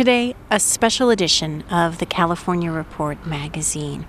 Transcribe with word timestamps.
Today, 0.00 0.34
a 0.50 0.58
special 0.58 1.10
edition 1.10 1.60
of 1.70 1.98
the 1.98 2.06
California 2.06 2.70
Report 2.72 3.26
magazine. 3.26 4.06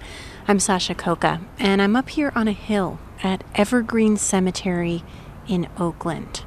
I'm 0.47 0.57
Sasha 0.57 0.95
Khokha, 0.95 1.41
and 1.59 1.81
I'm 1.81 1.97
up 1.97 2.07
here 2.07 2.31
on 2.33 2.47
a 2.47 2.53
hill 2.53 2.97
at 3.21 3.43
Evergreen 3.55 4.15
Cemetery 4.15 5.03
in 5.49 5.67
Oakland. 5.77 6.45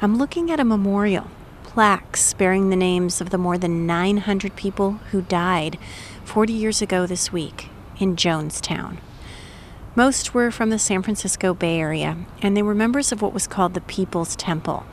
I'm 0.00 0.16
looking 0.16 0.50
at 0.50 0.58
a 0.58 0.64
memorial, 0.64 1.26
plaques 1.64 2.32
bearing 2.32 2.70
the 2.70 2.76
names 2.76 3.20
of 3.20 3.28
the 3.28 3.36
more 3.36 3.58
than 3.58 3.86
900 3.86 4.56
people 4.56 4.92
who 5.10 5.20
died 5.20 5.78
40 6.24 6.54
years 6.54 6.80
ago 6.80 7.04
this 7.04 7.30
week 7.30 7.68
in 7.98 8.16
Jonestown. 8.16 8.96
Most 9.94 10.32
were 10.32 10.50
from 10.50 10.70
the 10.70 10.78
San 10.78 11.02
Francisco 11.02 11.52
Bay 11.52 11.78
Area, 11.78 12.16
and 12.40 12.56
they 12.56 12.62
were 12.62 12.74
members 12.74 13.12
of 13.12 13.20
what 13.20 13.34
was 13.34 13.46
called 13.46 13.74
the 13.74 13.82
People's 13.82 14.34
Temple. 14.34 14.86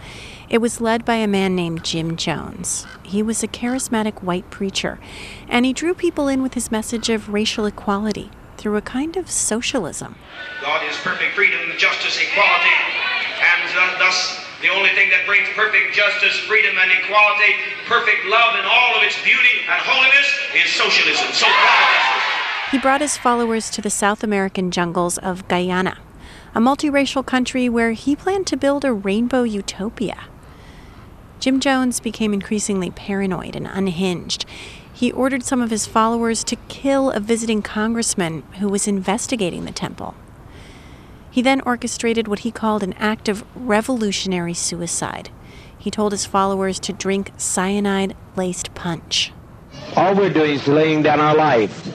It 0.50 0.58
was 0.58 0.82
led 0.82 1.06
by 1.06 1.16
a 1.16 1.28
man 1.28 1.56
named 1.56 1.86
Jim 1.86 2.18
Jones. 2.18 2.86
He 3.04 3.24
was 3.24 3.42
a 3.42 3.48
charismatic 3.48 4.22
white 4.22 4.50
preacher, 4.50 5.00
and 5.48 5.66
he 5.66 5.72
drew 5.72 5.94
people 5.94 6.28
in 6.28 6.42
with 6.44 6.54
his 6.54 6.70
message 6.70 7.08
of 7.08 7.32
racial 7.32 7.66
equality 7.66 8.30
through 8.58 8.76
a 8.76 8.82
kind 8.82 9.16
of 9.16 9.32
socialism. 9.32 10.16
God 10.62 10.84
is 10.84 10.98
perfect 10.98 11.34
freedom, 11.34 11.62
justice, 11.78 12.20
equality, 12.20 12.76
and 13.40 14.00
thus 14.04 14.44
the 14.62 14.68
only 14.68 14.90
thing 14.90 15.10
that 15.12 15.24
brings 15.26 15.48
perfect 15.56 15.96
justice, 15.96 16.36
freedom, 16.44 16.76
and 16.76 16.92
equality, 16.92 17.56
perfect 17.88 18.26
love 18.28 18.60
in 18.60 18.66
all 18.68 19.00
of 19.00 19.04
its 19.08 19.16
beauty 19.24 19.64
and 19.64 19.80
holiness 19.80 20.28
is 20.60 20.68
socialism. 20.76 21.32
So 21.32 21.48
he 22.72 22.78
brought 22.78 23.02
his 23.02 23.18
followers 23.18 23.70
to 23.72 23.82
the 23.82 23.90
South 23.90 24.24
American 24.24 24.70
jungles 24.70 25.18
of 25.18 25.48
Guyana, 25.48 25.98
a 26.54 26.60
multiracial 26.60 27.26
country 27.26 27.68
where 27.68 27.94
he 27.94 28.16
planned 28.16 28.46
to 28.48 28.58
build 28.58 28.86
a 28.86 28.94
rainbow 28.94 29.42
utopia. 29.42 30.26
Jim 31.40 31.60
Jones 31.60 32.00
became 32.00 32.34
increasingly 32.34 32.92
paranoid 32.92 33.56
and 33.56 33.66
unhinged. 33.66 34.46
He 34.94 35.12
ordered 35.12 35.44
some 35.44 35.62
of 35.62 35.72
his 35.72 35.88
followers 35.88 36.44
to 36.44 36.58
kill 36.68 37.10
a 37.10 37.20
visiting 37.20 37.64
congressman 37.64 38.44
who 38.60 38.70
was 38.70 38.88
investigating 38.88 39.66
the 39.66 39.72
temple. 39.72 40.14
He 41.32 41.42
then 41.42 41.62
orchestrated 41.62 42.28
what 42.28 42.40
he 42.40 42.52
called 42.52 42.84
an 42.84 42.94
act 42.94 43.30
of 43.30 43.46
revolutionary 43.56 44.54
suicide. 44.54 45.30
He 45.78 45.90
told 45.90 46.12
his 46.12 46.26
followers 46.26 46.80
to 46.82 46.94
drink 46.94 47.32
cyanide 47.38 48.16
laced 48.36 48.76
punch. 48.76 49.32
All 49.96 50.14
we're 50.14 50.34
doing 50.34 50.52
is 50.52 50.68
laying 50.68 51.02
down 51.02 51.20
our 51.20 51.36
life. 51.36 51.88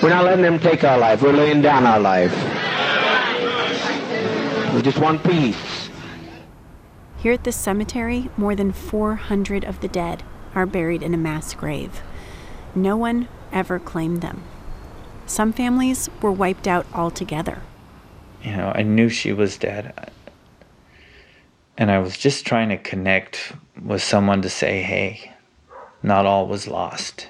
We're 0.00 0.10
not 0.10 0.24
letting 0.24 0.42
them 0.42 0.60
take 0.60 0.84
our 0.84 0.96
life, 0.96 1.22
we're 1.22 1.32
laying 1.32 1.60
down 1.60 1.84
our 1.84 1.98
life. 1.98 2.32
We 4.72 4.80
just 4.80 4.98
want 4.98 5.24
peace. 5.24 5.90
Here 7.16 7.32
at 7.32 7.42
this 7.42 7.56
cemetery, 7.56 8.30
more 8.36 8.54
than 8.54 8.70
400 8.70 9.64
of 9.64 9.80
the 9.80 9.88
dead 9.88 10.22
are 10.54 10.66
buried 10.66 11.02
in 11.02 11.14
a 11.14 11.16
mass 11.16 11.52
grave. 11.52 12.00
No 12.76 12.96
one 12.96 13.26
ever 13.52 13.80
claimed 13.80 14.22
them. 14.22 14.44
Some 15.26 15.52
families 15.52 16.08
were 16.22 16.30
wiped 16.30 16.68
out 16.68 16.86
altogether. 16.94 17.62
You 18.44 18.56
know, 18.56 18.70
I 18.76 18.82
knew 18.84 19.08
she 19.08 19.32
was 19.32 19.58
dead. 19.58 20.12
And 21.76 21.90
I 21.90 21.98
was 21.98 22.16
just 22.16 22.46
trying 22.46 22.68
to 22.68 22.78
connect 22.78 23.52
with 23.82 24.02
someone 24.02 24.42
to 24.42 24.48
say, 24.48 24.80
hey, 24.80 25.32
not 26.04 26.24
all 26.24 26.46
was 26.46 26.68
lost 26.68 27.26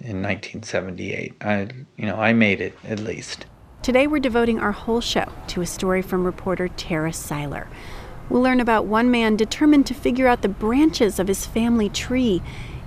in 0.00 0.22
1978. 0.22 1.34
I, 1.40 1.68
you 1.96 2.06
know, 2.06 2.16
I 2.16 2.32
made 2.32 2.60
it 2.60 2.76
at 2.84 3.00
least. 3.00 3.46
Today 3.82 4.06
we're 4.06 4.18
devoting 4.20 4.58
our 4.58 4.72
whole 4.72 5.00
show 5.00 5.30
to 5.48 5.60
a 5.60 5.66
story 5.66 6.02
from 6.02 6.24
reporter 6.24 6.68
Tara 6.68 7.10
Siler 7.10 7.68
We'll 8.28 8.42
learn 8.42 8.60
about 8.60 8.84
one 8.84 9.10
man 9.10 9.36
determined 9.36 9.86
to 9.86 9.94
figure 9.94 10.26
out 10.26 10.42
the 10.42 10.48
branches 10.48 11.18
of 11.18 11.28
his 11.28 11.46
family 11.46 11.88
tree, 11.88 12.42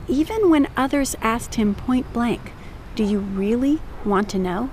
even 0.07 0.49
when 0.49 0.67
others 0.77 1.15
asked 1.21 1.55
him 1.55 1.73
point 1.73 2.11
blank, 2.13 2.51
Do 2.95 3.03
you 3.03 3.19
really 3.19 3.79
want 4.05 4.29
to 4.29 4.39
know? 4.39 4.69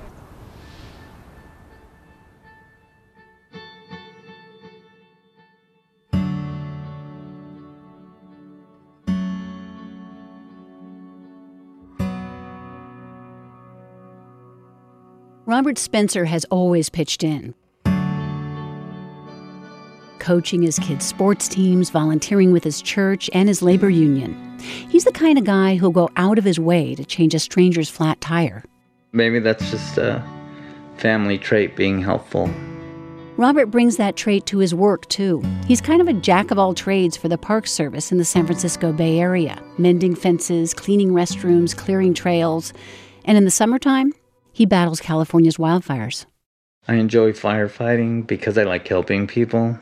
Robert 15.58 15.76
Spencer 15.76 16.24
has 16.26 16.44
always 16.50 16.88
pitched 16.88 17.24
in, 17.24 17.52
coaching 20.20 20.62
his 20.62 20.78
kids' 20.78 21.04
sports 21.04 21.48
teams, 21.48 21.90
volunteering 21.90 22.52
with 22.52 22.62
his 22.62 22.80
church 22.80 23.28
and 23.32 23.48
his 23.48 23.60
labor 23.60 23.90
union. 23.90 24.56
He's 24.88 25.02
the 25.02 25.10
kind 25.10 25.36
of 25.36 25.42
guy 25.42 25.74
who'll 25.74 25.90
go 25.90 26.10
out 26.14 26.38
of 26.38 26.44
his 26.44 26.60
way 26.60 26.94
to 26.94 27.04
change 27.04 27.34
a 27.34 27.40
stranger's 27.40 27.90
flat 27.90 28.20
tire. 28.20 28.62
Maybe 29.10 29.40
that's 29.40 29.68
just 29.68 29.98
a 29.98 30.24
family 30.96 31.38
trait 31.38 31.74
being 31.74 32.00
helpful. 32.00 32.48
Robert 33.36 33.66
brings 33.66 33.96
that 33.96 34.14
trait 34.14 34.46
to 34.46 34.58
his 34.58 34.76
work, 34.76 35.08
too. 35.08 35.42
He's 35.66 35.80
kind 35.80 36.00
of 36.00 36.06
a 36.06 36.12
jack 36.12 36.52
of 36.52 36.58
all 36.60 36.72
trades 36.72 37.16
for 37.16 37.28
the 37.28 37.36
Park 37.36 37.66
Service 37.66 38.12
in 38.12 38.18
the 38.18 38.24
San 38.24 38.46
Francisco 38.46 38.92
Bay 38.92 39.18
Area, 39.18 39.60
mending 39.76 40.14
fences, 40.14 40.72
cleaning 40.72 41.10
restrooms, 41.10 41.76
clearing 41.76 42.14
trails. 42.14 42.72
And 43.24 43.36
in 43.36 43.44
the 43.44 43.50
summertime, 43.50 44.12
he 44.58 44.66
battles 44.66 45.00
California's 45.00 45.56
wildfires. 45.56 46.26
I 46.88 46.94
enjoy 46.94 47.30
firefighting 47.30 48.26
because 48.26 48.58
I 48.58 48.64
like 48.64 48.88
helping 48.88 49.28
people 49.28 49.78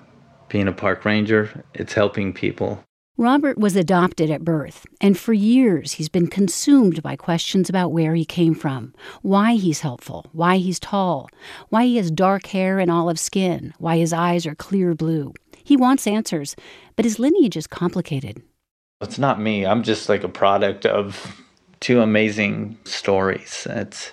being 0.51 0.69
a 0.69 0.73
park 0.73 1.07
ranger, 1.07 1.65
it's 1.73 1.95
helping 1.95 2.35
people. 2.35 2.85
Robert 3.17 3.57
was 3.57 3.75
adopted 3.75 4.31
at 4.31 4.45
birth, 4.45 4.85
and 5.01 5.17
for 5.17 5.33
years 5.33 5.93
he's 5.93 6.11
been 6.11 6.27
consumed 6.27 7.03
by 7.03 7.17
questions 7.17 7.71
about 7.71 7.91
where 7.91 8.15
he 8.15 8.27
came 8.27 8.55
from, 8.55 8.93
why 9.23 9.55
he's 9.55 9.81
helpful, 9.81 10.27
why 10.33 10.59
he's 10.59 10.79
tall, 10.79 11.31
why 11.71 11.87
he 11.87 11.97
has 11.97 12.11
dark 12.11 12.45
hair 12.49 12.79
and 12.79 12.91
olive 12.91 13.19
skin, 13.19 13.73
why 13.79 13.97
his 13.97 14.13
eyes 14.13 14.45
are 14.45 14.55
clear 14.55 14.95
blue. 14.95 15.33
He 15.65 15.79
wants 15.79 16.07
answers, 16.07 16.55
but 16.97 17.07
his 17.07 17.19
lineage 17.19 17.57
is 17.57 17.67
complicated. 17.67 18.43
It's 19.01 19.19
not 19.19 19.41
me. 19.41 19.65
I'm 19.65 19.83
just 19.83 20.11
like 20.11 20.23
a 20.23 20.29
product 20.29 20.85
of 20.85 21.43
two 21.81 22.03
amazing 22.03 22.77
stories. 22.85 23.67
It's 23.71 24.13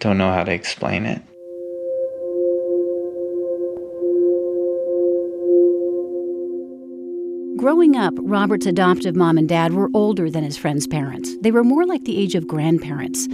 don't 0.00 0.18
know 0.18 0.32
how 0.32 0.44
to 0.44 0.52
explain 0.52 1.06
it. 1.06 1.22
Growing 7.56 7.96
up, 7.96 8.14
Robert's 8.18 8.66
adoptive 8.66 9.16
mom 9.16 9.38
and 9.38 9.48
dad 9.48 9.72
were 9.72 9.90
older 9.94 10.30
than 10.30 10.44
his 10.44 10.56
friend's 10.56 10.86
parents. 10.86 11.34
They 11.40 11.50
were 11.50 11.64
more 11.64 11.86
like 11.86 12.04
the 12.04 12.18
age 12.18 12.34
of 12.34 12.46
grandparents. 12.46 13.26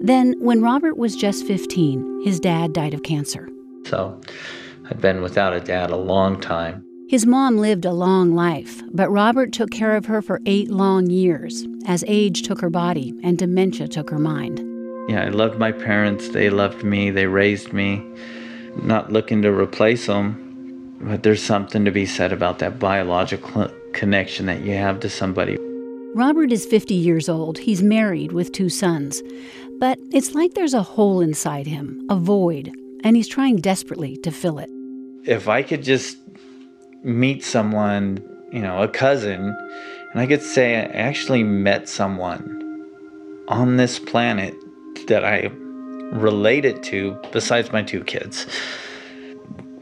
Then, 0.00 0.34
when 0.38 0.62
Robert 0.62 0.96
was 0.96 1.14
just 1.14 1.46
15, 1.46 2.22
his 2.24 2.40
dad 2.40 2.72
died 2.72 2.94
of 2.94 3.02
cancer. 3.02 3.48
So, 3.84 4.20
I've 4.90 5.00
been 5.00 5.22
without 5.22 5.52
a 5.52 5.60
dad 5.60 5.90
a 5.90 5.96
long 5.96 6.40
time. 6.40 6.84
His 7.08 7.26
mom 7.26 7.58
lived 7.58 7.84
a 7.84 7.92
long 7.92 8.34
life, 8.34 8.82
but 8.92 9.10
Robert 9.10 9.52
took 9.52 9.70
care 9.70 9.94
of 9.94 10.06
her 10.06 10.20
for 10.20 10.40
eight 10.46 10.70
long 10.70 11.08
years 11.08 11.64
as 11.86 12.02
age 12.08 12.42
took 12.42 12.60
her 12.60 12.70
body 12.70 13.14
and 13.22 13.38
dementia 13.38 13.86
took 13.86 14.10
her 14.10 14.18
mind. 14.18 14.75
Yeah, 15.08 15.24
I 15.24 15.28
loved 15.28 15.58
my 15.58 15.70
parents. 15.70 16.30
They 16.30 16.50
loved 16.50 16.82
me. 16.82 17.10
They 17.10 17.26
raised 17.26 17.72
me. 17.72 18.04
Not 18.82 19.12
looking 19.12 19.40
to 19.42 19.52
replace 19.52 20.06
them, 20.06 20.96
but 21.00 21.22
there's 21.22 21.42
something 21.42 21.84
to 21.84 21.92
be 21.92 22.06
said 22.06 22.32
about 22.32 22.58
that 22.58 22.78
biological 22.78 23.70
connection 23.92 24.46
that 24.46 24.62
you 24.62 24.74
have 24.74 25.00
to 25.00 25.08
somebody. 25.08 25.56
Robert 26.14 26.50
is 26.50 26.66
50 26.66 26.94
years 26.94 27.28
old. 27.28 27.58
He's 27.58 27.82
married 27.82 28.32
with 28.32 28.50
two 28.50 28.68
sons. 28.68 29.22
But 29.78 29.98
it's 30.12 30.34
like 30.34 30.54
there's 30.54 30.74
a 30.74 30.82
hole 30.82 31.20
inside 31.20 31.66
him, 31.66 32.04
a 32.10 32.16
void, 32.16 32.72
and 33.04 33.14
he's 33.14 33.28
trying 33.28 33.56
desperately 33.56 34.16
to 34.18 34.32
fill 34.32 34.58
it. 34.58 34.70
If 35.24 35.48
I 35.48 35.62
could 35.62 35.82
just 35.82 36.16
meet 37.04 37.44
someone, 37.44 38.18
you 38.50 38.60
know, 38.60 38.82
a 38.82 38.88
cousin, 38.88 39.54
and 40.12 40.20
I 40.20 40.26
could 40.26 40.42
say 40.42 40.76
I 40.76 40.84
actually 40.84 41.44
met 41.44 41.88
someone 41.88 42.54
on 43.48 43.76
this 43.76 43.98
planet 43.98 44.54
that 45.04 45.24
I 45.24 45.50
related 46.12 46.82
to 46.84 47.18
besides 47.32 47.72
my 47.72 47.82
two 47.82 48.02
kids, 48.04 48.46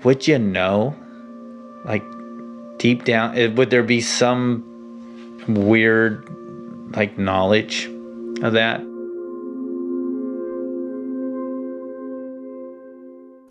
would 0.03 0.27
you 0.27 0.39
know? 0.39 0.95
Like, 1.85 2.03
deep 2.79 3.05
down, 3.05 3.37
eh, 3.37 3.49
would 3.49 3.71
there 3.71 3.83
be 3.83 4.01
some 4.01 4.65
weird, 5.49 6.27
like, 6.97 7.19
knowledge 7.19 7.87
of 8.43 8.53
that? 8.55 8.81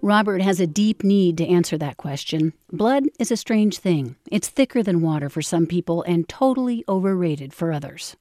Robert 0.01 0.42
has 0.42 0.60
a 0.60 0.68
deep 0.68 1.01
need 1.01 1.38
to 1.38 1.48
answer 1.48 1.77
that 1.77 1.95
question. 1.95 2.51
Blood 2.74 3.06
is 3.19 3.31
a 3.31 3.38
strange 3.38 3.77
thing. 3.77 4.18
It's 4.30 4.50
thicker 4.50 4.83
than 4.83 5.01
water 5.01 5.30
for 5.30 5.42
some 5.42 5.65
people 5.65 6.04
and 6.04 6.27
totally 6.27 6.83
overrated 6.89 7.54
for 7.54 7.71
others. 7.71 8.18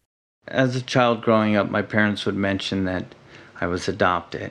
As 0.47 0.77
a 0.77 0.81
child 0.81 1.23
growing 1.23 1.57
up, 1.57 1.71
my 1.71 1.83
parents 1.83 2.25
would 2.25 2.37
mention 2.37 2.85
that 2.85 3.05
I 3.63 3.67
was 3.67 3.87
adopted, 3.87 4.51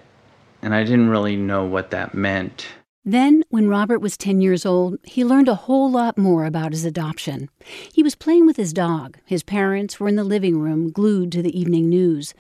and 0.62 0.74
I 0.74 0.86
didn't 0.86 1.10
really 1.10 1.36
know 1.36 1.66
what 1.66 1.92
that 1.92 2.14
meant. 2.14 2.68
Then, 3.04 3.44
when 3.50 3.68
Robert 3.68 4.00
was 4.00 4.16
10 4.16 4.40
years 4.40 4.66
old, 4.66 5.00
he 5.04 5.26
learned 5.26 5.50
a 5.50 5.56
whole 5.68 5.92
lot 5.92 6.18
more 6.18 6.46
about 6.46 6.72
his 6.72 6.86
adoption. 6.86 7.50
He 7.92 8.04
was 8.04 8.16
playing 8.16 8.46
with 8.46 8.56
his 8.56 8.72
dog. 8.72 9.18
His 9.26 9.44
parents 9.44 10.00
were 10.00 10.08
in 10.08 10.16
the 10.16 10.24
living 10.24 10.60
room, 10.60 10.94
glued 10.94 11.30
to 11.34 11.42
the 11.42 11.60
evening 11.60 11.90
news. 11.90 12.34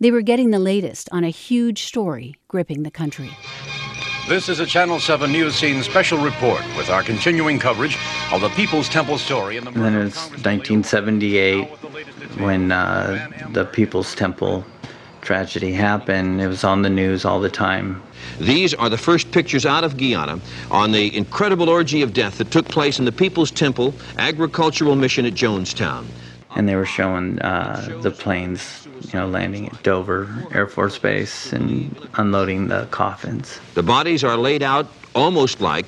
They 0.00 0.10
were 0.10 0.22
getting 0.22 0.50
the 0.50 0.58
latest 0.58 1.08
on 1.12 1.22
a 1.22 1.30
huge 1.30 1.84
story 1.84 2.34
gripping 2.48 2.82
the 2.82 2.90
country. 2.90 3.30
This 4.28 4.48
is 4.48 4.58
a 4.58 4.66
Channel 4.66 4.98
7 4.98 5.30
News 5.30 5.54
Scene 5.54 5.84
special 5.84 6.18
report 6.18 6.64
with 6.76 6.90
our 6.90 7.04
continuing 7.04 7.60
coverage 7.60 7.96
of 8.32 8.40
the 8.40 8.50
People's 8.50 8.88
Temple 8.88 9.18
story. 9.18 9.56
In 9.56 9.62
the 9.62 9.70
and 9.70 9.84
then 9.84 9.94
it 9.94 10.04
was 10.04 10.16
1978 10.30 11.68
when 12.40 12.72
uh, 12.72 13.28
the 13.52 13.66
People's 13.66 14.16
Temple 14.16 14.64
tragedy 15.20 15.72
happened. 15.72 16.40
It 16.40 16.48
was 16.48 16.64
on 16.64 16.82
the 16.82 16.90
news 16.90 17.24
all 17.24 17.40
the 17.40 17.50
time. 17.50 18.02
These 18.40 18.74
are 18.74 18.88
the 18.88 18.98
first 18.98 19.30
pictures 19.32 19.66
out 19.66 19.84
of 19.84 19.96
Guyana 19.96 20.40
on 20.70 20.92
the 20.92 21.16
incredible 21.16 21.68
orgy 21.68 22.02
of 22.02 22.12
death 22.12 22.38
that 22.38 22.50
took 22.50 22.68
place 22.68 22.98
in 22.98 23.04
the 23.04 23.12
People's 23.12 23.50
Temple 23.50 23.94
Agricultural 24.18 24.96
Mission 24.96 25.24
at 25.26 25.34
Jonestown. 25.34 26.06
And 26.56 26.68
they 26.68 26.76
were 26.76 26.86
showing 26.86 27.40
uh, 27.40 28.00
the 28.00 28.10
planes 28.10 28.88
you 29.12 29.18
know, 29.18 29.26
landing 29.28 29.68
at 29.68 29.82
Dover 29.82 30.28
Air 30.52 30.66
Force 30.66 30.98
Base 30.98 31.52
and 31.52 31.94
unloading 32.14 32.68
the 32.68 32.86
coffins. 32.90 33.60
The 33.74 33.82
bodies 33.82 34.24
are 34.24 34.36
laid 34.36 34.62
out 34.62 34.86
almost 35.14 35.60
like 35.60 35.86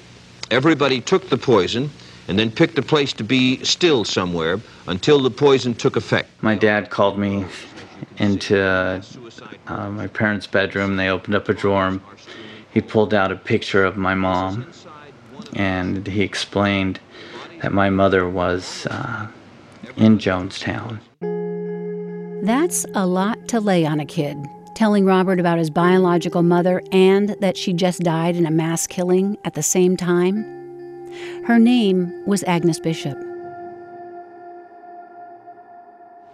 everybody 0.50 1.00
took 1.00 1.28
the 1.28 1.38
poison 1.38 1.90
and 2.28 2.38
then 2.38 2.50
picked 2.50 2.78
a 2.78 2.82
place 2.82 3.12
to 3.14 3.24
be 3.24 3.62
still 3.64 4.04
somewhere 4.04 4.60
until 4.86 5.20
the 5.20 5.30
poison 5.30 5.74
took 5.74 5.96
effect. 5.96 6.30
My 6.42 6.54
dad 6.54 6.90
called 6.90 7.18
me 7.18 7.44
into 8.18 8.60
uh, 9.66 9.90
my 9.90 10.06
parents' 10.06 10.46
bedroom. 10.46 10.96
They 10.96 11.08
opened 11.08 11.34
up 11.34 11.48
a 11.48 11.54
drawer. 11.54 11.86
And 11.88 12.00
he 12.72 12.80
pulled 12.80 13.12
out 13.12 13.32
a 13.32 13.36
picture 13.36 13.84
of 13.84 13.96
my 13.96 14.14
mom, 14.14 14.66
and 15.54 16.06
he 16.06 16.22
explained 16.22 17.00
that 17.62 17.72
my 17.72 17.90
mother 17.90 18.28
was 18.28 18.86
uh, 18.86 19.26
in 19.96 20.18
Jonestown. 20.18 21.00
That's 22.44 22.86
a 22.94 23.06
lot 23.06 23.48
to 23.48 23.60
lay 23.60 23.84
on 23.84 24.00
a 24.00 24.06
kid, 24.06 24.38
telling 24.74 25.04
Robert 25.04 25.40
about 25.40 25.58
his 25.58 25.68
biological 25.68 26.42
mother 26.42 26.80
and 26.92 27.30
that 27.40 27.56
she 27.56 27.72
just 27.72 28.00
died 28.00 28.36
in 28.36 28.46
a 28.46 28.50
mass 28.50 28.86
killing 28.86 29.36
at 29.44 29.54
the 29.54 29.62
same 29.62 29.96
time. 29.96 30.42
Her 31.44 31.58
name 31.58 32.24
was 32.26 32.44
Agnes 32.44 32.78
Bishop. 32.78 33.18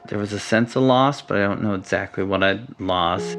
There 0.08 0.19
was 0.19 0.32
a 0.32 0.38
sense 0.38 0.76
of 0.76 0.82
loss, 0.82 1.20
but 1.23 1.38
I 1.38 1.43
don't 1.43 1.62
know 1.62 1.75
exactly 1.75 2.25
what 2.25 2.43
I'd 2.43 2.81
lost. 2.81 3.38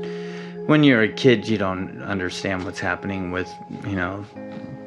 When 0.66 0.84
you're 0.84 1.04
a 1.04 1.12
kid, 1.12 1.48
you 1.48 1.58
don't 1.58 2.02
understand 2.02 2.66
what's 2.66 2.80
happening 2.80 3.31
with, 3.31 3.50
you 3.86 3.96
know, 3.96 4.25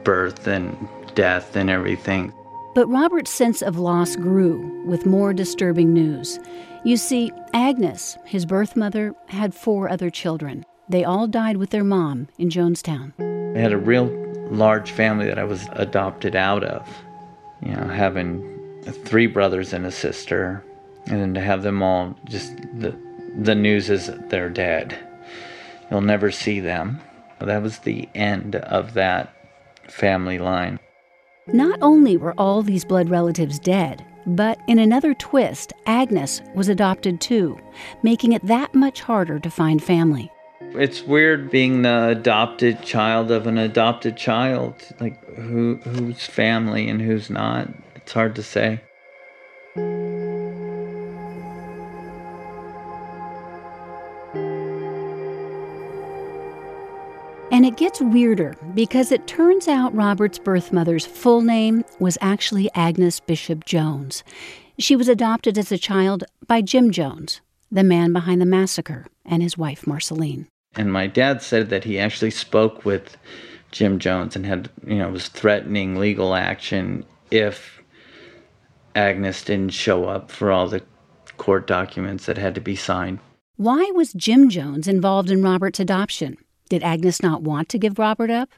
birth 0.04 0.46
and 0.46 0.88
death 1.14 1.56
and 1.56 1.70
everything. 1.70 2.32
But 2.74 2.86
Robert's 2.86 3.30
sense 3.30 3.62
of 3.62 3.78
loss 3.78 4.14
grew 4.14 4.84
with 4.86 5.06
more 5.06 5.32
disturbing 5.32 5.92
news. 5.92 6.38
You 6.84 6.96
see, 6.96 7.32
Agnes, 7.52 8.16
his 8.24 8.46
birth 8.46 8.76
mother, 8.76 9.14
had 9.28 9.54
four 9.54 9.88
other 9.88 10.10
children. 10.10 10.64
They 10.88 11.04
all 11.04 11.26
died 11.26 11.56
with 11.56 11.70
their 11.70 11.84
mom 11.84 12.28
in 12.38 12.48
Jonestown. 12.50 13.12
I 13.56 13.58
had 13.58 13.72
a 13.72 13.78
real 13.78 14.06
large 14.50 14.90
family 14.90 15.26
that 15.26 15.38
I 15.38 15.44
was 15.44 15.68
adopted 15.72 16.34
out 16.36 16.64
of. 16.64 16.88
You 17.62 17.72
know, 17.72 17.88
having 17.88 18.82
three 19.04 19.26
brothers 19.26 19.72
and 19.72 19.84
a 19.84 19.90
sister, 19.90 20.64
and 21.10 21.20
then 21.20 21.34
to 21.34 21.40
have 21.40 21.62
them 21.62 21.82
all 21.82 22.16
just 22.24 22.56
the 22.78 22.96
the 23.36 23.54
news 23.54 23.90
is 23.90 24.10
they're 24.28 24.50
dead. 24.50 24.98
You'll 25.90 26.00
never 26.00 26.30
see 26.30 26.60
them. 26.60 27.00
That 27.40 27.62
was 27.62 27.78
the 27.78 28.08
end 28.14 28.56
of 28.56 28.94
that 28.94 29.34
family 29.88 30.38
line. 30.38 30.78
Not 31.46 31.78
only 31.80 32.16
were 32.16 32.34
all 32.38 32.62
these 32.62 32.84
blood 32.84 33.08
relatives 33.08 33.58
dead, 33.58 34.04
but 34.26 34.60
in 34.68 34.78
another 34.78 35.14
twist, 35.14 35.72
Agnes 35.86 36.42
was 36.54 36.68
adopted 36.68 37.20
too, 37.20 37.58
making 38.02 38.32
it 38.32 38.46
that 38.46 38.74
much 38.74 39.00
harder 39.00 39.38
to 39.38 39.50
find 39.50 39.82
family. 39.82 40.30
It's 40.60 41.02
weird 41.02 41.50
being 41.50 41.82
the 41.82 42.08
adopted 42.08 42.82
child 42.82 43.30
of 43.30 43.46
an 43.46 43.58
adopted 43.58 44.16
child. 44.16 44.74
Like 45.00 45.24
who 45.34 45.76
who's 45.82 46.26
family 46.26 46.88
and 46.88 47.00
who's 47.00 47.30
not. 47.30 47.68
It's 47.96 48.12
hard 48.12 48.36
to 48.36 48.42
say. 48.42 48.80
And 57.60 57.66
it 57.66 57.76
gets 57.76 58.00
weirder 58.00 58.56
because 58.72 59.12
it 59.12 59.26
turns 59.26 59.68
out 59.68 59.94
Robert's 59.94 60.38
birth 60.38 60.72
mother's 60.72 61.04
full 61.04 61.42
name 61.42 61.84
was 61.98 62.16
actually 62.22 62.70
Agnes 62.74 63.20
Bishop 63.20 63.66
Jones. 63.66 64.24
She 64.78 64.96
was 64.96 65.08
adopted 65.08 65.58
as 65.58 65.70
a 65.70 65.76
child 65.76 66.24
by 66.46 66.62
Jim 66.62 66.90
Jones, 66.90 67.42
the 67.70 67.84
man 67.84 68.14
behind 68.14 68.40
the 68.40 68.46
massacre, 68.46 69.04
and 69.26 69.42
his 69.42 69.58
wife 69.58 69.86
Marceline. 69.86 70.46
And 70.74 70.90
my 70.90 71.06
dad 71.06 71.42
said 71.42 71.68
that 71.68 71.84
he 71.84 71.98
actually 71.98 72.30
spoke 72.30 72.86
with 72.86 73.18
Jim 73.72 73.98
Jones 73.98 74.34
and 74.34 74.46
had, 74.46 74.70
you 74.86 74.96
know, 74.96 75.10
was 75.10 75.28
threatening 75.28 75.96
legal 75.96 76.34
action 76.34 77.04
if 77.30 77.82
Agnes 78.94 79.44
didn't 79.44 79.74
show 79.74 80.06
up 80.06 80.30
for 80.30 80.50
all 80.50 80.66
the 80.66 80.80
court 81.36 81.66
documents 81.66 82.24
that 82.24 82.38
had 82.38 82.54
to 82.54 82.62
be 82.62 82.74
signed. 82.74 83.18
Why 83.58 83.90
was 83.94 84.14
Jim 84.14 84.48
Jones 84.48 84.88
involved 84.88 85.30
in 85.30 85.42
Robert's 85.42 85.78
adoption? 85.78 86.38
Did 86.70 86.84
Agnes 86.84 87.20
not 87.20 87.42
want 87.42 87.68
to 87.70 87.80
give 87.80 87.98
Robert 87.98 88.30
up? 88.30 88.48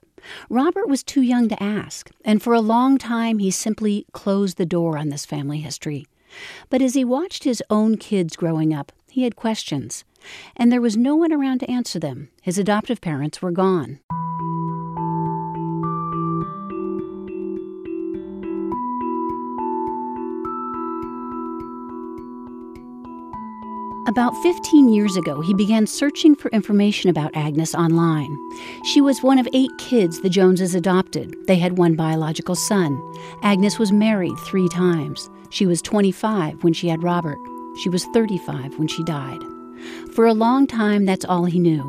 Robert 0.50 0.86
was 0.86 1.02
too 1.02 1.22
young 1.22 1.48
to 1.48 1.62
ask, 1.62 2.10
and 2.26 2.42
for 2.42 2.52
a 2.52 2.60
long 2.60 2.98
time 2.98 3.38
he 3.38 3.50
simply 3.50 4.04
closed 4.12 4.58
the 4.58 4.66
door 4.66 4.98
on 4.98 5.08
this 5.08 5.24
family 5.24 5.60
history. 5.60 6.06
But 6.68 6.82
as 6.82 6.92
he 6.92 7.06
watched 7.06 7.44
his 7.44 7.62
own 7.70 7.96
kids 7.96 8.36
growing 8.36 8.74
up, 8.74 8.92
he 9.10 9.22
had 9.22 9.34
questions, 9.34 10.04
and 10.54 10.70
there 10.70 10.82
was 10.82 10.94
no 10.94 11.16
one 11.16 11.32
around 11.32 11.60
to 11.60 11.70
answer 11.70 11.98
them. 11.98 12.28
His 12.42 12.58
adoptive 12.58 13.00
parents 13.00 13.40
were 13.40 13.50
gone. 13.50 14.00
About 24.12 24.36
15 24.42 24.90
years 24.90 25.16
ago, 25.16 25.40
he 25.40 25.54
began 25.54 25.86
searching 25.86 26.34
for 26.34 26.50
information 26.50 27.08
about 27.08 27.34
Agnes 27.34 27.74
online. 27.74 28.36
She 28.84 29.00
was 29.00 29.22
one 29.22 29.38
of 29.38 29.48
eight 29.54 29.70
kids 29.78 30.20
the 30.20 30.28
Joneses 30.28 30.74
adopted. 30.74 31.34
They 31.46 31.56
had 31.56 31.78
one 31.78 31.94
biological 31.94 32.54
son. 32.54 33.00
Agnes 33.42 33.78
was 33.78 33.90
married 33.90 34.36
three 34.40 34.68
times. 34.68 35.30
She 35.48 35.64
was 35.64 35.80
25 35.80 36.62
when 36.62 36.74
she 36.74 36.88
had 36.88 37.02
Robert. 37.02 37.38
She 37.78 37.88
was 37.88 38.04
35 38.12 38.78
when 38.78 38.86
she 38.86 39.02
died. 39.02 39.40
For 40.14 40.26
a 40.26 40.34
long 40.34 40.66
time, 40.66 41.06
that's 41.06 41.24
all 41.24 41.46
he 41.46 41.58
knew. 41.58 41.82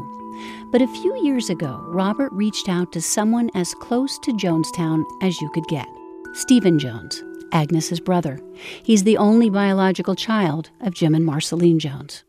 But 0.71 0.81
a 0.81 0.87
few 0.87 1.13
years 1.25 1.49
ago, 1.49 1.83
Robert 1.89 2.31
reached 2.31 2.69
out 2.69 2.93
to 2.93 3.01
someone 3.01 3.49
as 3.53 3.73
close 3.73 4.17
to 4.19 4.31
Jonestown 4.31 5.03
as 5.21 5.41
you 5.41 5.49
could 5.49 5.67
get 5.67 5.89
Stephen 6.31 6.79
Jones. 6.79 7.21
Agnes's 7.53 7.99
brother. 8.01 8.41
He's 8.83 9.03
the 9.03 9.15
only 9.17 9.49
biological 9.49 10.15
child 10.15 10.71
of 10.81 10.93
Jim 10.93 11.15
and 11.15 11.25
Marceline 11.25 11.79
Jones. 11.79 12.23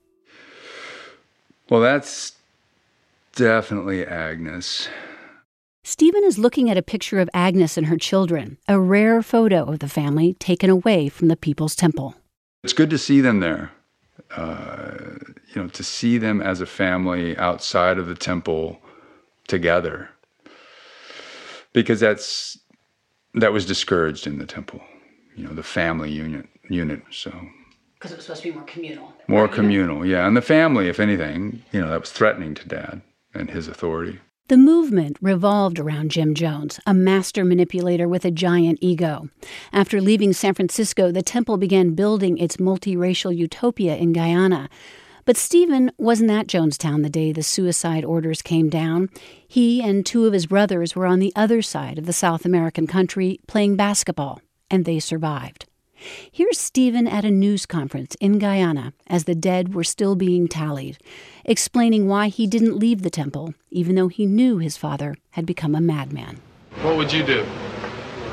Well, 1.69 1.81
that's 1.81 2.35
definitely 3.35 4.07
Agnes. 4.07 4.89
Stephen 5.83 6.23
is 6.25 6.39
looking 6.39 6.71
at 6.71 6.77
a 6.77 6.83
picture 6.83 7.19
of 7.19 7.29
Agnes 7.35 7.77
and 7.77 7.87
her 7.89 7.97
children, 7.97 8.59
a 8.69 8.79
rare 8.79 9.23
photo 9.23 9.65
of 9.65 9.81
the 9.81 9.89
family 9.89 10.35
taken 10.35 10.71
away 10.71 11.09
from 11.09 11.29
the 11.29 11.37
People's 11.37 11.75
Temple. 11.75 12.15
It's 12.63 12.73
good 12.73 12.91
to 12.91 12.99
see 12.99 13.21
them 13.21 13.41
there. 13.41 13.73
uh, 14.37 14.95
you 15.55 15.63
know, 15.63 15.69
to 15.69 15.85
see 15.85 16.19
them 16.19 16.41
as 16.41 16.61
a 16.61 16.67
family 16.67 17.37
outside 17.37 17.99
of 17.99 18.07
the 18.07 18.15
temple 18.15 18.81
together, 19.47 20.11
because 21.73 22.01
that's 22.01 22.59
that 23.35 23.53
was 23.53 23.67
discouraged 23.67 24.27
in 24.27 24.39
the 24.39 24.47
temple. 24.47 24.81
You 25.35 25.47
know, 25.47 25.55
the 25.55 25.63
family 25.63 26.11
unit 26.11 26.47
unit. 26.69 27.03
So 27.11 27.33
because 27.95 28.13
it 28.13 28.17
was 28.17 28.27
supposed 28.27 28.43
to 28.43 28.51
be 28.51 28.55
more 28.55 28.67
communal. 28.67 29.13
More 29.29 29.49
communal, 29.49 30.05
yeah. 30.05 30.27
And 30.27 30.37
the 30.37 30.43
family, 30.43 30.89
if 30.89 31.01
anything, 31.01 31.63
you 31.73 31.81
know, 31.81 31.89
that 31.89 32.01
was 32.01 32.13
threatening 32.13 32.55
to 32.55 32.69
dad 32.69 33.01
and 33.33 33.51
his 33.51 33.67
authority. 33.67 34.21
The 34.49 34.59
movement 34.59 35.17
revolved 35.23 35.79
around 35.79 36.11
Jim 36.11 36.35
Jones, 36.35 36.79
a 36.87 36.93
master 36.93 37.47
manipulator 37.47 38.07
with 38.07 38.27
a 38.27 38.31
giant 38.31 38.79
ego. 38.83 39.31
After 39.73 40.03
leaving 40.03 40.35
San 40.35 40.53
Francisco, 40.53 41.11
the 41.11 41.23
temple 41.23 41.57
began 41.57 41.95
building 41.95 42.37
its 42.37 42.59
multiracial 42.59 43.35
utopia 43.35 43.97
in 43.97 44.13
Guyana. 44.13 44.69
But 45.25 45.39
Stephen 45.39 45.91
wasn't 45.97 46.31
at 46.31 46.47
Jonestown 46.47 47.03
the 47.03 47.09
day 47.09 47.33
the 47.33 47.43
suicide 47.43 48.05
orders 48.05 48.43
came 48.43 48.69
down. 48.69 49.09
He 49.49 49.83
and 49.83 50.05
two 50.05 50.27
of 50.27 50.35
his 50.35 50.45
brothers 50.45 50.95
were 50.95 51.07
on 51.07 51.21
the 51.21 51.33
other 51.35 51.63
side 51.63 51.99
of 51.99 52.05
the 52.05 52.13
South 52.13 52.45
American 52.45 52.87
country 52.87 53.41
playing 53.47 53.77
basketball, 53.77 54.43
and 54.71 54.85
they 54.85 54.99
survived. 54.99 55.67
Here's 56.31 56.59
Stephen 56.59 57.07
at 57.07 57.25
a 57.25 57.31
news 57.31 57.67
conference 57.67 58.15
in 58.21 58.39
Guyana 58.39 58.93
as 59.07 59.25
the 59.25 59.35
dead 59.35 59.75
were 59.75 59.85
still 59.85 60.15
being 60.17 60.49
tallied, 60.49 60.99
explaining 61.45 62.09
why 62.09 62.29
he 62.29 62.47
didn't 62.47 62.79
leave 62.79 63.03
the 63.03 63.11
temple, 63.11 63.55
even 63.71 63.95
though 63.95 64.09
he 64.09 64.27
knew 64.27 64.59
his 64.59 64.77
father 64.77 65.17
had 65.31 65.47
become 65.47 65.75
a 65.75 65.81
madman. 65.81 66.41
What 66.83 66.97
would 66.97 67.13
you 67.13 67.25
do? 67.25 67.47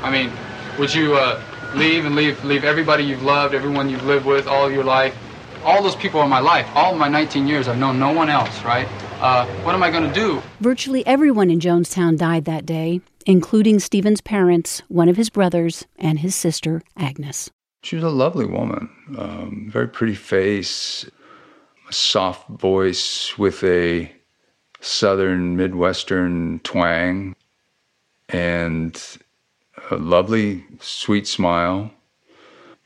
I 0.02 0.10
mean, 0.10 0.30
would 0.78 0.92
you 0.92 1.14
uh, 1.16 1.40
leave 1.74 2.04
and 2.04 2.14
leave 2.14 2.44
leave 2.44 2.64
everybody 2.64 3.04
you've 3.04 3.22
loved, 3.22 3.54
everyone 3.54 3.88
you've 3.88 4.04
lived 4.04 4.26
with 4.26 4.46
all 4.46 4.70
your 4.70 4.84
life? 4.84 5.16
All 5.64 5.82
those 5.82 5.94
people 5.96 6.20
in 6.22 6.28
my 6.28 6.40
life. 6.40 6.66
All 6.74 6.94
my 6.96 7.08
19 7.08 7.46
years, 7.46 7.68
I've 7.68 7.78
known 7.78 7.98
no 8.00 8.12
one 8.12 8.28
else, 8.28 8.64
right? 8.64 8.88
Uh, 9.20 9.46
what 9.62 9.76
am 9.76 9.82
I 9.84 9.90
going 9.90 10.02
to 10.02 10.12
do? 10.12 10.42
Virtually 10.60 11.06
everyone 11.06 11.48
in 11.48 11.60
Jonestown 11.60 12.18
died 12.18 12.44
that 12.46 12.66
day, 12.66 13.00
including 13.22 13.78
Stephen's 13.78 14.20
parents, 14.20 14.82
one 14.88 15.08
of 15.08 15.16
his 15.16 15.30
brothers, 15.30 15.86
and 15.98 16.20
his 16.20 16.34
sister, 16.34 16.82
Agnes. 16.96 17.50
She 17.82 17.96
was 17.96 18.04
a 18.04 18.10
lovely 18.10 18.46
woman, 18.46 18.90
um, 19.18 19.68
very 19.70 19.88
pretty 19.88 20.14
face, 20.14 21.08
a 21.88 21.92
soft 21.92 22.48
voice 22.48 23.36
with 23.36 23.62
a 23.64 24.12
southern 24.80 25.56
Midwestern 25.56 26.60
twang, 26.60 27.34
and 28.28 29.00
a 29.90 29.96
lovely, 29.96 30.64
sweet 30.80 31.26
smile. 31.26 31.90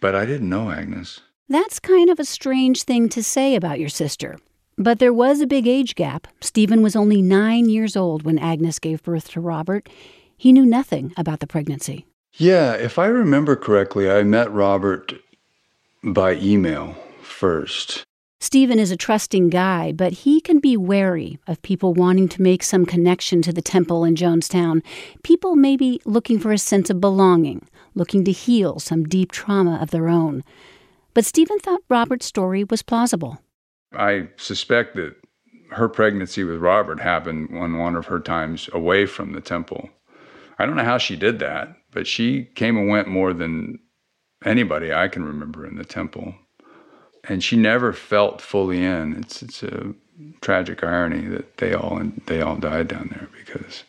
But 0.00 0.14
I 0.14 0.24
didn't 0.24 0.48
know 0.48 0.70
Agnes. 0.70 1.20
That's 1.48 1.78
kind 1.78 2.10
of 2.10 2.18
a 2.18 2.24
strange 2.24 2.82
thing 2.82 3.08
to 3.10 3.22
say 3.22 3.54
about 3.54 3.78
your 3.78 3.88
sister. 3.88 4.38
But 4.78 4.98
there 4.98 5.12
was 5.12 5.40
a 5.40 5.46
big 5.46 5.66
age 5.66 5.94
gap. 5.94 6.26
Stephen 6.40 6.82
was 6.82 6.96
only 6.96 7.22
nine 7.22 7.68
years 7.68 7.96
old 7.96 8.24
when 8.24 8.38
Agnes 8.38 8.78
gave 8.78 9.02
birth 9.02 9.30
to 9.30 9.40
Robert. 9.40 9.88
He 10.36 10.52
knew 10.52 10.66
nothing 10.66 11.12
about 11.16 11.40
the 11.40 11.46
pregnancy. 11.46 12.06
Yeah, 12.34 12.74
if 12.74 12.98
I 12.98 13.06
remember 13.06 13.56
correctly, 13.56 14.10
I 14.10 14.22
met 14.22 14.52
Robert 14.52 15.14
by 16.04 16.34
email 16.34 16.94
first. 17.22 18.04
Stephen 18.38 18.78
is 18.78 18.90
a 18.90 18.96
trusting 18.96 19.48
guy, 19.48 19.92
but 19.92 20.12
he 20.12 20.40
can 20.42 20.58
be 20.58 20.76
wary 20.76 21.38
of 21.46 21.62
people 21.62 21.94
wanting 21.94 22.28
to 22.28 22.42
make 22.42 22.62
some 22.62 22.84
connection 22.84 23.40
to 23.42 23.52
the 23.52 23.62
temple 23.62 24.04
in 24.04 24.14
Jonestown. 24.14 24.82
People 25.22 25.56
may 25.56 25.76
be 25.76 26.00
looking 26.04 26.38
for 26.38 26.52
a 26.52 26.58
sense 26.58 26.90
of 26.90 27.00
belonging, 27.00 27.66
looking 27.94 28.24
to 28.24 28.32
heal 28.32 28.78
some 28.78 29.04
deep 29.04 29.32
trauma 29.32 29.78
of 29.80 29.90
their 29.90 30.08
own. 30.08 30.44
But 31.14 31.24
Stephen 31.24 31.58
thought 31.58 31.80
Robert's 31.88 32.26
story 32.26 32.62
was 32.62 32.82
plausible. 32.82 33.40
I 33.94 34.28
suspect 34.36 34.96
that 34.96 35.16
her 35.70 35.88
pregnancy 35.88 36.44
with 36.44 36.58
Robert 36.58 37.00
happened 37.00 37.56
on 37.56 37.78
one 37.78 37.96
of 37.96 38.06
her 38.06 38.20
times 38.20 38.68
away 38.74 39.06
from 39.06 39.32
the 39.32 39.40
temple. 39.40 39.88
I 40.58 40.66
don't 40.66 40.76
know 40.76 40.84
how 40.84 40.98
she 40.98 41.16
did 41.16 41.38
that, 41.40 41.76
but 41.92 42.06
she 42.06 42.44
came 42.54 42.76
and 42.76 42.88
went 42.88 43.08
more 43.08 43.32
than 43.32 43.78
anybody 44.44 44.92
I 44.92 45.08
can 45.08 45.25
remember 45.25 45.66
in 45.66 45.76
the 45.76 45.84
temple. 45.84 46.34
And 47.25 47.42
she 47.42 47.56
never 47.56 47.92
felt 47.92 48.40
fully 48.40 48.84
in. 48.84 49.16
It's 49.16 49.42
it's 49.42 49.62
a 49.62 49.94
tragic 50.40 50.82
irony 50.82 51.26
that 51.28 51.58
they 51.58 51.75
all 51.75 52.00
they 52.26 52.40
all 52.40 52.56
died 52.56 52.88
down 52.88 53.10
there 53.10 53.28
because 53.36 53.84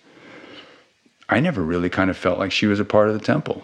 I 1.29 1.39
never 1.39 1.61
really 1.61 1.89
kind 1.89 2.09
of 2.09 2.17
felt 2.17 2.39
like 2.39 2.51
she 2.51 2.65
was 2.65 2.79
a 2.79 2.85
part 2.85 3.09
of 3.09 3.13
the 3.13 3.23
temple. 3.23 3.63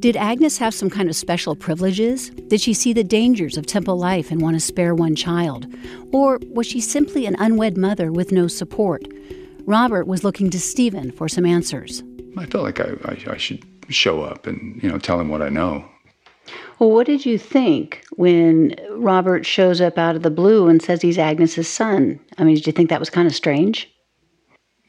Did 0.00 0.16
Agnes 0.16 0.58
have 0.58 0.74
some 0.74 0.88
kind 0.88 1.08
of 1.08 1.16
special 1.16 1.56
privileges? 1.56 2.30
Did 2.30 2.60
she 2.60 2.72
see 2.72 2.92
the 2.92 3.02
dangers 3.02 3.56
of 3.56 3.66
temple 3.66 3.98
life 3.98 4.30
and 4.30 4.40
want 4.40 4.54
to 4.54 4.60
spare 4.60 4.94
one 4.94 5.16
child? 5.16 5.66
Or 6.12 6.38
was 6.52 6.68
she 6.68 6.80
simply 6.80 7.26
an 7.26 7.34
unwed 7.40 7.76
mother 7.76 8.12
with 8.12 8.30
no 8.30 8.46
support? 8.46 9.02
Robert 9.68 10.06
was 10.06 10.24
looking 10.24 10.48
to 10.48 10.58
Stephen 10.58 11.12
for 11.12 11.28
some 11.28 11.44
answers. 11.44 12.02
I 12.38 12.46
felt 12.46 12.64
like 12.64 12.80
I, 12.80 12.92
I, 13.04 13.32
I 13.32 13.36
should 13.36 13.62
show 13.90 14.22
up 14.22 14.46
and 14.46 14.82
you 14.82 14.88
know 14.88 14.96
tell 14.96 15.20
him 15.20 15.28
what 15.28 15.42
I 15.42 15.50
know. 15.50 15.84
Well, 16.78 16.90
what 16.90 17.06
did 17.06 17.26
you 17.26 17.36
think 17.36 18.02
when 18.16 18.74
Robert 18.92 19.44
shows 19.44 19.82
up 19.82 19.98
out 19.98 20.16
of 20.16 20.22
the 20.22 20.30
blue 20.30 20.68
and 20.68 20.80
says 20.80 21.02
he's 21.02 21.18
Agnes's 21.18 21.68
son? 21.68 22.18
I 22.38 22.44
mean, 22.44 22.54
did 22.54 22.66
you 22.66 22.72
think 22.72 22.88
that 22.88 22.98
was 22.98 23.10
kind 23.10 23.26
of 23.26 23.34
strange? 23.34 23.92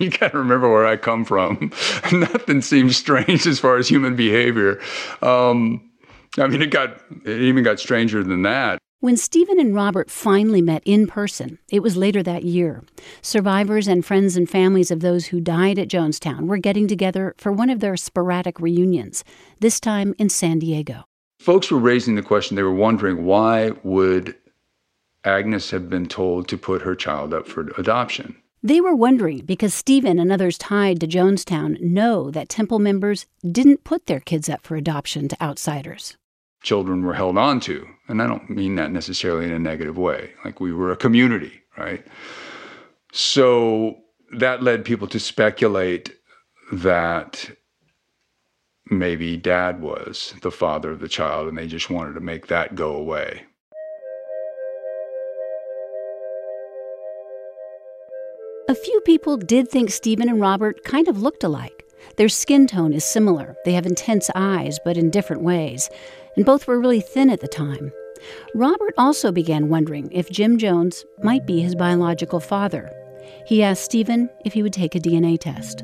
you 0.00 0.10
got 0.10 0.32
to 0.32 0.38
remember 0.38 0.68
where 0.68 0.84
I 0.84 0.96
come 0.96 1.24
from. 1.24 1.70
Nothing 2.12 2.60
seems 2.60 2.96
strange 2.96 3.46
as 3.46 3.60
far 3.60 3.76
as 3.76 3.86
human 3.86 4.16
behavior. 4.16 4.80
Um, 5.22 5.92
I 6.38 6.48
mean, 6.48 6.60
it 6.60 6.72
got 6.72 7.00
it 7.24 7.40
even 7.40 7.62
got 7.62 7.78
stranger 7.78 8.24
than 8.24 8.42
that. 8.42 8.80
When 9.02 9.16
Stephen 9.16 9.58
and 9.58 9.74
Robert 9.74 10.12
finally 10.12 10.62
met 10.62 10.80
in 10.84 11.08
person, 11.08 11.58
it 11.68 11.82
was 11.82 11.96
later 11.96 12.22
that 12.22 12.44
year. 12.44 12.84
Survivors 13.20 13.88
and 13.88 14.04
friends 14.04 14.36
and 14.36 14.48
families 14.48 14.92
of 14.92 15.00
those 15.00 15.26
who 15.26 15.40
died 15.40 15.76
at 15.76 15.88
Jonestown 15.88 16.46
were 16.46 16.56
getting 16.56 16.86
together 16.86 17.34
for 17.36 17.50
one 17.50 17.68
of 17.68 17.80
their 17.80 17.96
sporadic 17.96 18.60
reunions, 18.60 19.24
this 19.58 19.80
time 19.80 20.14
in 20.20 20.28
San 20.28 20.60
Diego. 20.60 21.02
Folks 21.40 21.68
were 21.68 21.80
raising 21.80 22.14
the 22.14 22.22
question, 22.22 22.54
they 22.54 22.62
were 22.62 22.72
wondering 22.72 23.24
why 23.24 23.72
would 23.82 24.36
Agnes 25.24 25.72
have 25.72 25.90
been 25.90 26.06
told 26.06 26.46
to 26.46 26.56
put 26.56 26.82
her 26.82 26.94
child 26.94 27.34
up 27.34 27.48
for 27.48 27.72
adoption? 27.76 28.36
They 28.62 28.80
were 28.80 28.94
wondering 28.94 29.38
because 29.38 29.74
Stephen 29.74 30.20
and 30.20 30.30
others 30.30 30.56
tied 30.56 31.00
to 31.00 31.08
Jonestown 31.08 31.80
know 31.80 32.30
that 32.30 32.48
temple 32.48 32.78
members 32.78 33.26
didn't 33.50 33.82
put 33.82 34.06
their 34.06 34.20
kids 34.20 34.48
up 34.48 34.64
for 34.64 34.76
adoption 34.76 35.26
to 35.26 35.42
outsiders 35.42 36.16
children 36.62 37.04
were 37.04 37.14
held 37.14 37.36
on 37.36 37.60
to. 37.60 37.86
And 38.08 38.22
I 38.22 38.26
don't 38.26 38.48
mean 38.50 38.76
that 38.76 38.92
necessarily 38.92 39.44
in 39.44 39.52
a 39.52 39.58
negative 39.58 39.98
way. 39.98 40.30
Like 40.44 40.60
we 40.60 40.72
were 40.72 40.92
a 40.92 40.96
community, 40.96 41.62
right? 41.76 42.06
So 43.12 43.96
that 44.38 44.62
led 44.62 44.84
people 44.84 45.08
to 45.08 45.20
speculate 45.20 46.16
that 46.72 47.50
maybe 48.90 49.36
dad 49.36 49.80
was 49.80 50.34
the 50.42 50.50
father 50.50 50.90
of 50.90 51.00
the 51.00 51.08
child 51.08 51.48
and 51.48 51.56
they 51.56 51.66
just 51.66 51.90
wanted 51.90 52.14
to 52.14 52.20
make 52.20 52.46
that 52.46 52.74
go 52.74 52.94
away. 52.94 53.42
A 58.68 58.74
few 58.74 59.00
people 59.00 59.36
did 59.36 59.68
think 59.68 59.90
Stephen 59.90 60.28
and 60.28 60.40
Robert 60.40 60.84
kind 60.84 61.08
of 61.08 61.20
looked 61.20 61.44
alike. 61.44 61.84
Their 62.16 62.28
skin 62.28 62.66
tone 62.66 62.92
is 62.92 63.04
similar. 63.04 63.56
They 63.64 63.72
have 63.72 63.86
intense 63.86 64.30
eyes, 64.34 64.78
but 64.84 64.96
in 64.96 65.10
different 65.10 65.42
ways 65.42 65.90
and 66.36 66.44
both 66.44 66.66
were 66.66 66.80
really 66.80 67.00
thin 67.00 67.30
at 67.30 67.40
the 67.40 67.48
time. 67.48 67.92
Robert 68.54 68.94
also 68.98 69.32
began 69.32 69.68
wondering 69.68 70.10
if 70.12 70.30
Jim 70.30 70.58
Jones 70.58 71.04
might 71.22 71.46
be 71.46 71.60
his 71.60 71.74
biological 71.74 72.40
father. 72.40 72.90
He 73.46 73.62
asked 73.62 73.84
Stephen 73.84 74.30
if 74.44 74.52
he 74.52 74.62
would 74.62 74.72
take 74.72 74.94
a 74.94 75.00
DNA 75.00 75.38
test. 75.38 75.82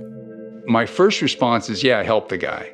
My 0.67 0.87
first 0.87 1.23
response 1.23 1.69
is, 1.69 1.83
yeah, 1.83 2.03
help 2.03 2.29
the 2.29 2.37
guy. 2.37 2.71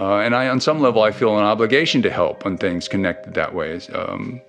Uh, 0.00 0.18
and 0.18 0.34
I, 0.34 0.48
on 0.48 0.60
some 0.60 0.80
level, 0.80 1.02
I 1.02 1.10
feel 1.10 1.36
an 1.38 1.44
obligation 1.44 2.02
to 2.02 2.10
help 2.10 2.44
when 2.44 2.56
things 2.56 2.88
connected 2.88 3.34
that 3.34 3.54
way 3.54 3.80
um, 3.94 4.40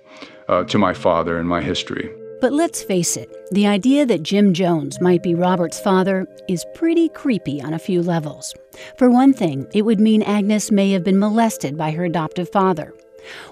uh, 0.48 0.64
to 0.64 0.78
my 0.78 0.94
father 0.94 1.38
and 1.38 1.48
my 1.48 1.60
history. 1.60 2.10
But 2.40 2.54
let's 2.54 2.82
face 2.82 3.18
it, 3.18 3.30
the 3.50 3.66
idea 3.66 4.06
that 4.06 4.22
Jim 4.22 4.54
Jones 4.54 5.00
might 5.00 5.22
be 5.22 5.34
Robert's 5.34 5.78
father 5.78 6.26
is 6.48 6.64
pretty 6.74 7.10
creepy 7.10 7.60
on 7.60 7.74
a 7.74 7.78
few 7.78 8.02
levels. 8.02 8.54
For 8.96 9.10
one 9.10 9.34
thing, 9.34 9.66
it 9.74 9.82
would 9.82 10.00
mean 10.00 10.22
Agnes 10.22 10.70
may 10.70 10.90
have 10.92 11.04
been 11.04 11.18
molested 11.18 11.76
by 11.76 11.90
her 11.90 12.04
adoptive 12.04 12.48
father. 12.48 12.94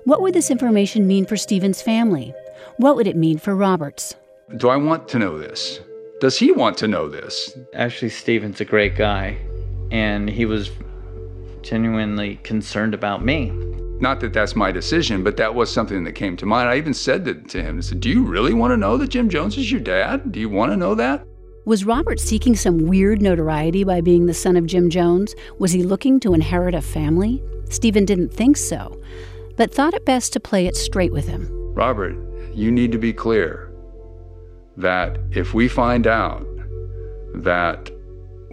What 0.04 0.22
would 0.22 0.32
this 0.32 0.50
information 0.50 1.06
mean 1.06 1.26
for 1.26 1.36
Stephen's 1.36 1.82
family? 1.82 2.32
What 2.78 2.96
would 2.96 3.06
it 3.06 3.16
mean 3.16 3.36
for 3.36 3.54
Robert's? 3.54 4.14
Do 4.56 4.70
I 4.70 4.76
want 4.76 5.06
to 5.08 5.18
know 5.18 5.38
this? 5.38 5.80
Does 6.20 6.38
he 6.38 6.50
want 6.50 6.78
to 6.78 6.88
know 6.88 7.08
this? 7.08 7.56
Actually, 7.74 8.08
Stephen's 8.08 8.62
a 8.62 8.64
great 8.64 8.96
guy, 8.96 9.36
and 9.90 10.30
he 10.30 10.46
was 10.46 10.70
genuinely 11.60 12.36
concerned 12.42 12.94
about 12.94 13.22
me. 13.22 13.52
Not 14.00 14.20
that 14.20 14.32
that's 14.32 14.54
my 14.54 14.70
decision, 14.70 15.24
but 15.24 15.36
that 15.38 15.54
was 15.54 15.72
something 15.72 16.04
that 16.04 16.12
came 16.12 16.36
to 16.36 16.46
mind. 16.46 16.68
I 16.68 16.76
even 16.76 16.94
said 16.94 17.24
that 17.24 17.48
to 17.50 17.62
him. 17.62 17.78
I 17.78 17.80
said, 17.80 18.00
Do 18.00 18.08
you 18.08 18.24
really 18.24 18.54
want 18.54 18.72
to 18.72 18.76
know 18.76 18.96
that 18.96 19.08
Jim 19.08 19.28
Jones 19.28 19.58
is 19.58 19.70
your 19.72 19.80
dad? 19.80 20.30
Do 20.30 20.38
you 20.38 20.48
want 20.48 20.70
to 20.72 20.76
know 20.76 20.94
that? 20.94 21.26
Was 21.64 21.84
Robert 21.84 22.18
seeking 22.20 22.56
some 22.56 22.86
weird 22.86 23.20
notoriety 23.20 23.84
by 23.84 24.00
being 24.00 24.26
the 24.26 24.34
son 24.34 24.56
of 24.56 24.66
Jim 24.66 24.88
Jones? 24.88 25.34
Was 25.58 25.72
he 25.72 25.82
looking 25.82 26.18
to 26.20 26.32
inherit 26.32 26.74
a 26.74 26.80
family? 26.80 27.42
Stephen 27.68 28.04
didn't 28.04 28.32
think 28.32 28.56
so. 28.56 29.00
but 29.56 29.74
thought 29.74 29.92
it 29.92 30.04
best 30.06 30.32
to 30.32 30.40
play 30.40 30.66
it 30.66 30.76
straight 30.76 31.12
with 31.12 31.26
him. 31.26 31.48
Robert, 31.74 32.14
you 32.54 32.70
need 32.70 32.92
to 32.92 32.98
be 32.98 33.12
clear 33.12 33.70
that 34.76 35.18
if 35.32 35.52
we 35.52 35.66
find 35.68 36.06
out 36.06 36.46
that 37.34 37.90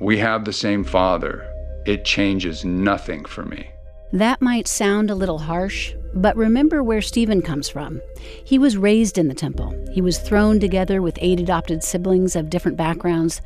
we 0.02 0.18
have 0.18 0.44
the 0.44 0.52
same 0.52 0.84
father, 0.84 1.48
it 1.86 2.04
changes 2.04 2.66
nothing 2.66 3.24
for 3.24 3.46
me. 3.46 3.70
That 4.16 4.42
might 4.42 4.66
sound 4.66 5.12
a 5.12 5.16
little 5.16 5.40
harsh, 5.40 5.94
but 6.14 6.38
remember 6.38 6.82
where 6.82 7.02
Stephen 7.02 7.42
comes 7.42 7.68
from. 7.68 8.02
He 8.46 8.58
was 8.58 8.78
raised 8.78 9.18
in 9.18 9.28
the 9.28 9.34
temple. 9.34 9.76
He 9.92 10.00
was 10.00 10.20
thrown 10.20 10.62
together 10.62 11.02
with 11.02 11.20
eight 11.20 11.38
adopted 11.38 11.84
siblings 11.84 12.34
of 12.34 12.50
different 12.50 12.78
backgrounds. 12.78 13.42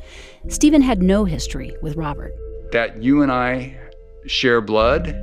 Stephen 0.47 0.83
had 0.83 1.01
no 1.01 1.25
history 1.25 1.75
with 1.81 1.95
Robert. 1.95 2.35
That 2.71 3.01
you 3.01 3.23
and 3.23 3.31
I 3.31 3.75
share 4.27 4.61
blood 4.61 5.19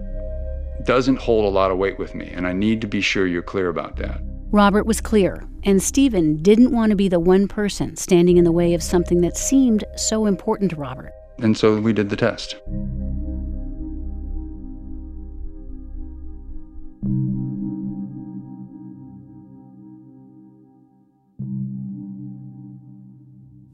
doesn't 0.82 1.20
hold 1.20 1.44
a 1.44 1.56
lot 1.56 1.70
of 1.70 1.78
weight 1.78 1.96
with 1.96 2.16
me, 2.16 2.26
and 2.26 2.44
I 2.44 2.52
need 2.52 2.80
to 2.80 2.88
be 2.88 3.00
sure 3.00 3.24
you're 3.24 3.40
clear 3.40 3.68
about 3.68 3.94
that. 3.98 4.20
Robert 4.50 4.84
was 4.84 5.00
clear, 5.00 5.46
and 5.62 5.80
Stephen 5.80 6.42
didn't 6.42 6.72
want 6.72 6.90
to 6.90 6.96
be 6.96 7.06
the 7.06 7.20
one 7.20 7.46
person 7.46 7.94
standing 7.94 8.36
in 8.36 8.42
the 8.42 8.50
way 8.50 8.74
of 8.74 8.82
something 8.82 9.20
that 9.20 9.36
seemed 9.36 9.84
so 9.94 10.26
important 10.26 10.70
to 10.72 10.76
Robert. 10.76 11.12
And 11.38 11.56
so 11.56 11.80
we 11.80 11.92
did 11.92 12.10
the 12.10 12.16
test. 12.16 12.56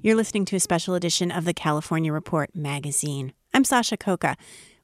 You're 0.05 0.17
listening 0.17 0.47
to 0.47 0.57
a 0.57 0.61
special 0.61 0.97
edition 0.97 1.31
of 1.31 1.45
the 1.45 1.55
California 1.55 2.13
Report 2.13 2.57
magazine. 2.57 3.35
I'm 3.55 3.63
Sasha 3.63 3.97
Khokha. 3.97 4.35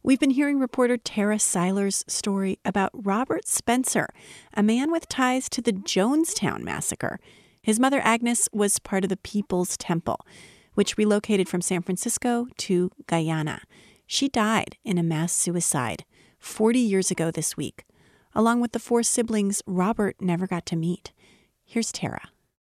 We've 0.00 0.20
been 0.20 0.30
hearing 0.30 0.60
reporter 0.60 0.96
Tara 0.96 1.38
Siler's 1.38 2.04
story 2.06 2.60
about 2.64 2.92
Robert 2.92 3.48
Spencer, 3.48 4.06
a 4.54 4.62
man 4.62 4.92
with 4.92 5.08
ties 5.08 5.48
to 5.48 5.60
the 5.60 5.72
Jonestown 5.72 6.60
massacre. 6.60 7.18
His 7.60 7.80
mother, 7.80 8.00
Agnes, 8.04 8.48
was 8.52 8.78
part 8.78 9.02
of 9.02 9.10
the 9.10 9.16
People's 9.16 9.76
Temple, 9.76 10.20
which 10.74 10.96
relocated 10.96 11.48
from 11.48 11.62
San 11.62 11.82
Francisco 11.82 12.46
to 12.58 12.92
Guyana. 13.08 13.62
She 14.06 14.28
died 14.28 14.76
in 14.84 14.98
a 14.98 15.02
mass 15.02 15.32
suicide 15.32 16.04
40 16.38 16.78
years 16.78 17.10
ago 17.10 17.32
this 17.32 17.56
week, 17.56 17.84
along 18.36 18.60
with 18.60 18.70
the 18.70 18.78
four 18.78 19.02
siblings 19.02 19.62
Robert 19.66 20.14
never 20.20 20.46
got 20.46 20.64
to 20.66 20.76
meet. 20.76 21.10
Here's 21.64 21.90
Tara. 21.90 22.30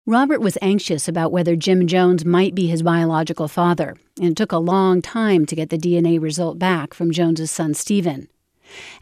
Robert 0.09 0.41
was 0.41 0.57
anxious 0.59 1.07
about 1.07 1.31
whether 1.31 1.55
Jim 1.55 1.85
Jones 1.85 2.25
might 2.25 2.55
be 2.55 2.65
his 2.65 2.81
biological 2.81 3.47
father, 3.47 3.95
and 4.19 4.31
it 4.31 4.35
took 4.35 4.51
a 4.51 4.57
long 4.57 5.03
time 5.03 5.45
to 5.45 5.55
get 5.55 5.69
the 5.69 5.77
DNA 5.77 6.19
result 6.19 6.57
back 6.57 6.95
from 6.95 7.11
Jones's 7.11 7.51
son 7.51 7.75
Stephen. 7.75 8.27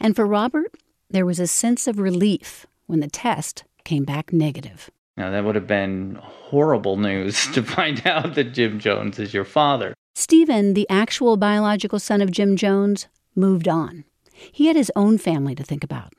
And 0.01 0.17
for 0.17 0.27
Robert, 0.27 0.69
there 1.09 1.25
was 1.25 1.39
a 1.39 1.47
sense 1.47 1.87
of 1.87 1.97
relief 1.97 2.65
when 2.87 2.99
the 2.99 3.07
test 3.07 3.63
came 3.85 4.03
back 4.03 4.33
negative. 4.33 4.91
Now, 5.15 5.31
that 5.31 5.45
would 5.45 5.55
have 5.55 5.65
been 5.65 6.19
horrible 6.21 6.97
news 6.97 7.47
to 7.53 7.63
find 7.63 8.05
out 8.05 8.35
that 8.35 8.51
Jim 8.51 8.77
Jones 8.77 9.17
is 9.17 9.33
your 9.33 9.45
father. 9.45 9.93
Stephen, 10.13 10.73
the 10.73 10.89
actual 10.89 11.37
biological 11.37 11.99
son 11.99 12.19
of 12.19 12.31
Jim 12.31 12.57
Jones, 12.57 13.07
moved 13.33 13.69
on. 13.69 14.03
He 14.33 14.67
had 14.67 14.75
his 14.75 14.91
own 14.93 15.19
family 15.19 15.55
to 15.55 15.63
think 15.63 15.85
about. 15.85 16.11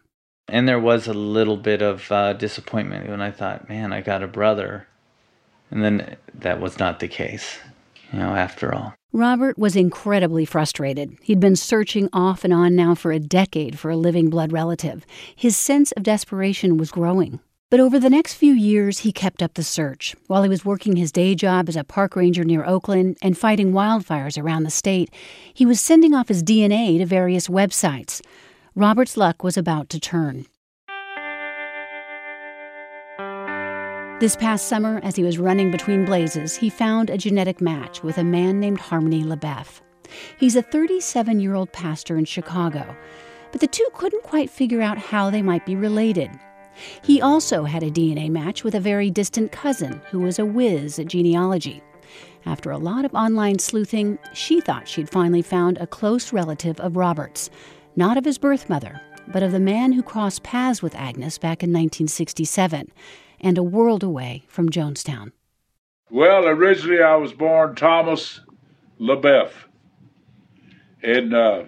And 0.48 0.66
there 0.66 0.80
was 0.80 1.06
a 1.06 1.14
little 1.14 1.56
bit 1.56 1.82
of 1.82 2.10
uh, 2.10 2.32
disappointment 2.32 3.08
when 3.08 3.20
I 3.20 3.30
thought, 3.30 3.68
man, 3.68 3.92
I 3.92 4.00
got 4.00 4.22
a 4.22 4.28
brother. 4.28 4.86
And 5.70 5.84
then 5.84 6.16
that 6.34 6.60
was 6.60 6.78
not 6.78 7.00
the 7.00 7.08
case, 7.08 7.58
you 8.12 8.18
know, 8.18 8.34
after 8.34 8.74
all. 8.74 8.94
Robert 9.12 9.58
was 9.58 9.74
incredibly 9.74 10.44
frustrated. 10.44 11.16
He'd 11.22 11.40
been 11.40 11.56
searching 11.56 12.08
off 12.12 12.44
and 12.44 12.52
on 12.52 12.74
now 12.74 12.94
for 12.94 13.10
a 13.10 13.18
decade 13.18 13.78
for 13.78 13.90
a 13.90 13.96
living 13.96 14.30
blood 14.30 14.52
relative. 14.52 15.04
His 15.34 15.56
sense 15.56 15.92
of 15.92 16.02
desperation 16.02 16.76
was 16.76 16.90
growing. 16.90 17.40
But 17.70 17.80
over 17.80 17.98
the 17.98 18.08
next 18.08 18.34
few 18.34 18.54
years, 18.54 19.00
he 19.00 19.12
kept 19.12 19.42
up 19.42 19.52
the 19.54 19.62
search. 19.62 20.16
While 20.26 20.42
he 20.42 20.48
was 20.48 20.64
working 20.64 20.96
his 20.96 21.12
day 21.12 21.34
job 21.34 21.68
as 21.68 21.76
a 21.76 21.84
park 21.84 22.16
ranger 22.16 22.42
near 22.42 22.64
Oakland 22.64 23.18
and 23.20 23.36
fighting 23.36 23.72
wildfires 23.72 24.42
around 24.42 24.62
the 24.62 24.70
state, 24.70 25.10
he 25.52 25.66
was 25.66 25.78
sending 25.78 26.14
off 26.14 26.28
his 26.28 26.42
DNA 26.42 26.98
to 26.98 27.04
various 27.04 27.48
websites. 27.48 28.22
Robert's 28.78 29.16
luck 29.16 29.42
was 29.42 29.56
about 29.56 29.88
to 29.88 29.98
turn. 29.98 30.46
This 34.20 34.36
past 34.36 34.68
summer, 34.68 35.00
as 35.02 35.16
he 35.16 35.24
was 35.24 35.36
running 35.36 35.72
between 35.72 36.04
blazes, 36.04 36.54
he 36.54 36.70
found 36.70 37.10
a 37.10 37.18
genetic 37.18 37.60
match 37.60 38.04
with 38.04 38.18
a 38.18 38.22
man 38.22 38.60
named 38.60 38.78
Harmony 38.78 39.24
LeBeff. 39.24 39.80
He's 40.38 40.54
a 40.54 40.62
37 40.62 41.40
year 41.40 41.56
old 41.56 41.72
pastor 41.72 42.16
in 42.16 42.24
Chicago, 42.24 42.96
but 43.50 43.60
the 43.60 43.66
two 43.66 43.88
couldn't 43.94 44.22
quite 44.22 44.48
figure 44.48 44.80
out 44.80 44.96
how 44.96 45.28
they 45.28 45.42
might 45.42 45.66
be 45.66 45.74
related. 45.74 46.30
He 47.02 47.20
also 47.20 47.64
had 47.64 47.82
a 47.82 47.90
DNA 47.90 48.30
match 48.30 48.62
with 48.62 48.76
a 48.76 48.80
very 48.80 49.10
distant 49.10 49.50
cousin 49.50 50.00
who 50.08 50.20
was 50.20 50.38
a 50.38 50.46
whiz 50.46 51.00
at 51.00 51.08
genealogy. 51.08 51.82
After 52.46 52.70
a 52.70 52.78
lot 52.78 53.04
of 53.04 53.12
online 53.12 53.58
sleuthing, 53.58 54.20
she 54.32 54.60
thought 54.60 54.86
she'd 54.86 55.10
finally 55.10 55.42
found 55.42 55.78
a 55.78 55.86
close 55.88 56.32
relative 56.32 56.78
of 56.78 56.96
Robert's, 56.96 57.50
not 57.98 58.16
of 58.16 58.24
his 58.24 58.38
birth 58.38 58.70
mother, 58.70 59.00
but 59.26 59.42
of 59.42 59.50
the 59.50 59.58
man 59.58 59.90
who 59.90 60.04
crossed 60.04 60.44
paths 60.44 60.80
with 60.80 60.94
Agnes 60.94 61.36
back 61.36 61.64
in 61.64 61.70
1967 61.70 62.92
and 63.40 63.58
a 63.58 63.62
world 63.62 64.04
away 64.04 64.44
from 64.46 64.70
Jonestown. 64.70 65.32
Well, 66.08 66.46
originally 66.46 67.02
I 67.02 67.16
was 67.16 67.32
born 67.32 67.74
Thomas 67.74 68.40
LaBeff 69.00 69.50
in 71.02 71.34
uh, 71.34 71.66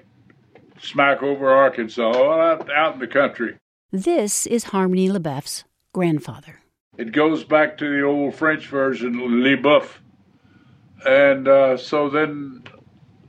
Smackover, 0.80 1.52
Arkansas, 1.52 2.12
out, 2.12 2.70
out 2.70 2.94
in 2.94 3.00
the 3.00 3.08
country. 3.08 3.56
This 3.90 4.46
is 4.46 4.64
Harmony 4.64 5.08
LeBeff's 5.08 5.64
grandfather. 5.92 6.60
It 6.96 7.10
goes 7.10 7.42
back 7.42 7.76
to 7.78 7.90
the 7.90 8.02
old 8.02 8.36
French 8.36 8.68
version, 8.68 9.14
LeBeuf. 9.14 9.96
And 11.04 11.48
uh, 11.48 11.76
so 11.76 12.08
then 12.08 12.62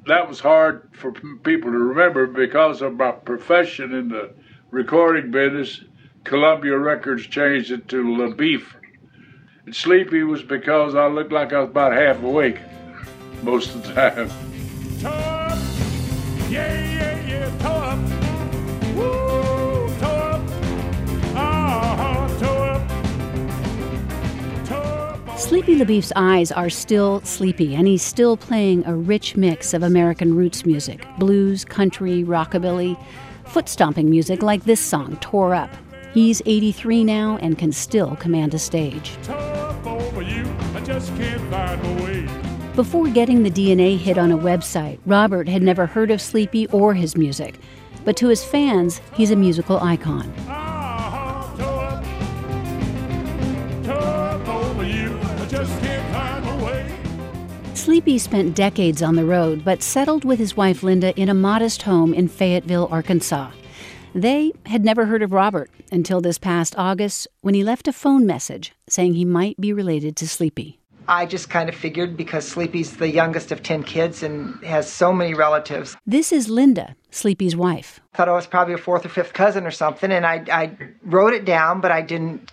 that 0.07 0.27
was 0.27 0.39
hard 0.39 0.89
for 0.93 1.11
people 1.11 1.71
to 1.71 1.77
remember 1.77 2.25
because 2.27 2.81
of 2.81 2.95
my 2.95 3.11
profession 3.11 3.93
in 3.93 4.09
the 4.09 4.33
recording 4.71 5.31
business. 5.31 5.83
Columbia 6.23 6.77
Records 6.77 7.25
changed 7.27 7.71
it 7.71 7.87
to 7.89 8.03
LaBeef. 8.03 8.63
And 9.65 9.75
sleepy 9.75 10.23
was 10.23 10.43
because 10.43 10.95
I 10.95 11.07
looked 11.07 11.31
like 11.31 11.53
I 11.53 11.59
was 11.61 11.69
about 11.69 11.93
half 11.93 12.21
awake 12.23 12.59
most 13.43 13.75
of 13.75 13.83
the 13.83 13.93
time. 13.93 14.29
Yeah, 16.49 16.73
yeah, 16.83 17.27
yeah. 17.27 17.95
Woo, 18.95 19.50
Sleepy 25.51 25.75
LaBeef's 25.75 26.13
eyes 26.15 26.49
are 26.53 26.69
still 26.69 27.19
sleepy, 27.25 27.75
and 27.75 27.85
he's 27.85 28.01
still 28.01 28.37
playing 28.37 28.85
a 28.85 28.95
rich 28.95 29.35
mix 29.35 29.73
of 29.73 29.83
American 29.83 30.33
roots 30.33 30.65
music 30.65 31.05
blues, 31.17 31.65
country, 31.65 32.23
rockabilly, 32.23 32.97
foot 33.43 33.67
stomping 33.67 34.09
music 34.09 34.43
like 34.43 34.63
this 34.63 34.79
song, 34.79 35.17
Tore 35.17 35.53
Up. 35.53 35.69
He's 36.13 36.41
83 36.45 37.03
now 37.03 37.37
and 37.41 37.57
can 37.57 37.73
still 37.73 38.15
command 38.15 38.53
a 38.53 38.59
stage. 38.59 39.17
Tough 39.23 39.85
over 39.85 40.21
you. 40.21 40.49
I 40.73 40.79
just 40.85 41.13
can't 41.17 41.41
find 41.51 41.83
my 41.83 42.01
way. 42.01 42.29
Before 42.77 43.09
getting 43.09 43.43
the 43.43 43.51
DNA 43.51 43.97
hit 43.97 44.17
on 44.17 44.31
a 44.31 44.37
website, 44.37 44.99
Robert 45.05 45.49
had 45.49 45.61
never 45.61 45.85
heard 45.85 46.11
of 46.11 46.21
Sleepy 46.21 46.67
or 46.67 46.93
his 46.93 47.17
music. 47.17 47.59
But 48.05 48.15
to 48.15 48.29
his 48.29 48.41
fans, 48.41 49.01
he's 49.15 49.31
a 49.31 49.35
musical 49.35 49.81
icon. 49.81 50.33
Sleepy 57.81 58.19
spent 58.19 58.55
decades 58.55 59.01
on 59.01 59.15
the 59.15 59.25
road, 59.25 59.65
but 59.65 59.81
settled 59.81 60.23
with 60.23 60.37
his 60.37 60.55
wife 60.55 60.83
Linda 60.83 61.19
in 61.19 61.29
a 61.29 61.33
modest 61.33 61.81
home 61.81 62.13
in 62.13 62.27
Fayetteville, 62.27 62.87
Arkansas. 62.91 63.49
They 64.13 64.51
had 64.67 64.85
never 64.85 65.07
heard 65.07 65.23
of 65.23 65.33
Robert 65.33 65.71
until 65.91 66.21
this 66.21 66.37
past 66.37 66.75
August 66.77 67.27
when 67.41 67.55
he 67.55 67.63
left 67.63 67.87
a 67.87 67.91
phone 67.91 68.27
message 68.27 68.71
saying 68.87 69.15
he 69.15 69.25
might 69.25 69.59
be 69.59 69.73
related 69.73 70.15
to 70.17 70.27
Sleepy. 70.27 70.79
I 71.07 71.25
just 71.25 71.49
kind 71.49 71.69
of 71.69 71.73
figured 71.73 72.15
because 72.15 72.47
Sleepy's 72.47 72.97
the 72.97 73.09
youngest 73.09 73.51
of 73.51 73.63
10 73.63 73.81
kids 73.81 74.21
and 74.21 74.63
has 74.63 74.87
so 74.87 75.11
many 75.11 75.33
relatives. 75.33 75.97
This 76.05 76.31
is 76.31 76.49
Linda, 76.49 76.95
Sleepy's 77.09 77.55
wife. 77.55 77.99
I 78.13 78.17
Thought 78.17 78.29
I 78.29 78.33
was 78.33 78.45
probably 78.45 78.75
a 78.75 78.77
fourth 78.77 79.07
or 79.07 79.09
fifth 79.09 79.33
cousin 79.33 79.65
or 79.65 79.71
something, 79.71 80.11
and 80.11 80.23
I, 80.23 80.45
I 80.51 80.77
wrote 81.01 81.33
it 81.33 81.45
down, 81.45 81.81
but 81.81 81.89
I 81.89 82.03
didn't 82.03 82.51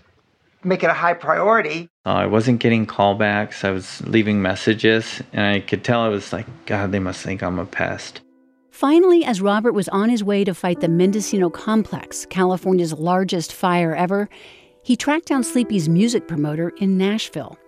make 0.65 0.83
it 0.83 0.89
a 0.89 0.95
high 0.95 1.13
priority. 1.13 1.91
Uh, 2.09 2.15
I 2.15 2.27
wasn't 2.27 2.61
getting 2.61 2.87
callbacks. 2.87 3.65
I 3.65 3.71
was 3.71 4.01
leaving 4.07 4.41
messages, 4.41 5.23
and 5.35 5.45
I 5.45 5.61
could 5.61 5.85
tell 5.85 6.01
I 6.01 6.09
was 6.09 6.33
like, 6.33 6.47
God, 6.65 6.91
they 6.91 7.01
must 7.01 7.23
think 7.23 7.43
I'm 7.43 7.59
a 7.59 7.67
pest. 7.67 8.23
Finally, 8.71 9.27
as 9.27 9.43
Robert 9.43 9.73
was 9.73 9.91
on 9.91 10.09
his 10.09 10.25
way 10.25 10.43
to 10.43 10.55
fight 10.55 10.81
the 10.81 10.89
Mendocino 10.89 11.51
Complex, 11.51 12.25
California's 12.25 12.95
largest 12.95 13.53
fire 13.53 13.95
ever, 13.95 14.31
he 14.83 14.97
tracked 14.97 15.27
down 15.27 15.45
Sleepy's 15.45 15.87
music 15.87 16.27
promoter 16.27 16.71
in 16.79 16.97
Nashville. 16.97 17.59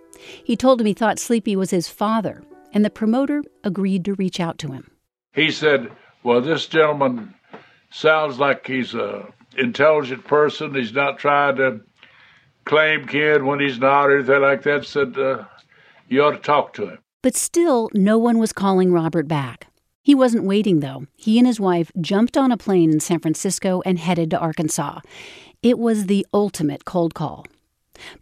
He 0.43 0.57
told 0.57 0.81
him 0.81 0.87
he 0.87 0.93
thought 0.95 1.19
Sleepy 1.19 1.55
was 1.55 1.69
his 1.69 1.87
father, 1.87 2.41
and 2.73 2.83
the 2.83 2.89
promoter 2.89 3.43
agreed 3.63 4.03
to 4.05 4.15
reach 4.15 4.39
out 4.39 4.57
to 4.57 4.71
him. 4.71 4.89
He 5.35 5.51
said, 5.51 5.91
Well, 6.23 6.41
this 6.41 6.65
gentleman 6.65 7.35
sounds 7.91 8.39
like 8.39 8.65
he's 8.65 8.95
a 8.95 9.31
intelligent 9.55 10.25
person. 10.25 10.73
He's 10.73 10.93
not 10.93 11.19
trying 11.19 11.57
to 11.57 11.81
claim 12.65 13.07
kid 13.07 13.43
when 13.43 13.59
he's 13.59 13.79
not 13.79 14.05
or 14.05 14.17
anything 14.17 14.41
like 14.41 14.63
that. 14.63 14.85
Said 14.85 15.17
uh, 15.17 15.45
you 16.07 16.23
ought 16.23 16.31
to 16.31 16.37
talk 16.37 16.73
to 16.73 16.89
him. 16.89 16.99
But 17.21 17.35
still, 17.35 17.89
no 17.93 18.17
one 18.17 18.39
was 18.39 18.53
calling 18.53 18.91
Robert 18.91 19.27
back. 19.27 19.67
He 20.03 20.15
wasn't 20.15 20.45
waiting, 20.45 20.79
though. 20.79 21.05
He 21.15 21.37
and 21.37 21.45
his 21.45 21.59
wife 21.59 21.91
jumped 22.01 22.35
on 22.35 22.51
a 22.51 22.57
plane 22.57 22.91
in 22.91 22.99
San 22.99 23.19
Francisco 23.19 23.83
and 23.85 23.99
headed 23.99 24.31
to 24.31 24.39
Arkansas. 24.39 25.01
It 25.61 25.77
was 25.77 26.07
the 26.07 26.25
ultimate 26.33 26.85
cold 26.85 27.13
call. 27.13 27.45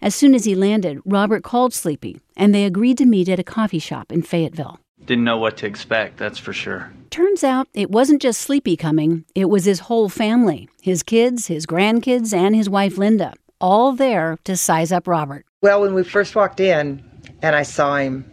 As 0.01 0.13
soon 0.13 0.35
as 0.35 0.43
he 0.43 0.55
landed, 0.55 0.99
Robert 1.05 1.41
called 1.43 1.73
Sleepy, 1.73 2.19
and 2.35 2.53
they 2.53 2.65
agreed 2.65 2.97
to 2.97 3.05
meet 3.05 3.29
at 3.29 3.39
a 3.39 3.43
coffee 3.43 3.79
shop 3.79 4.11
in 4.11 4.21
Fayetteville. 4.21 4.79
Didn't 5.05 5.23
know 5.23 5.37
what 5.37 5.55
to 5.57 5.65
expect, 5.65 6.17
that's 6.17 6.37
for 6.37 6.51
sure. 6.51 6.91
Turns 7.09 7.43
out 7.43 7.69
it 7.73 7.89
wasn't 7.89 8.21
just 8.21 8.41
Sleepy 8.41 8.75
coming, 8.75 9.23
it 9.33 9.45
was 9.45 9.63
his 9.65 9.79
whole 9.81 10.09
family 10.09 10.67
his 10.81 11.03
kids, 11.03 11.47
his 11.47 11.65
grandkids, 11.65 12.33
and 12.33 12.55
his 12.55 12.69
wife 12.69 12.97
Linda, 12.97 13.33
all 13.59 13.93
there 13.93 14.37
to 14.45 14.55
size 14.57 14.91
up 14.91 15.07
Robert. 15.07 15.45
Well, 15.61 15.81
when 15.81 15.93
we 15.93 16.03
first 16.03 16.35
walked 16.35 16.59
in 16.59 17.03
and 17.41 17.55
I 17.55 17.63
saw 17.63 17.97
him, 17.97 18.29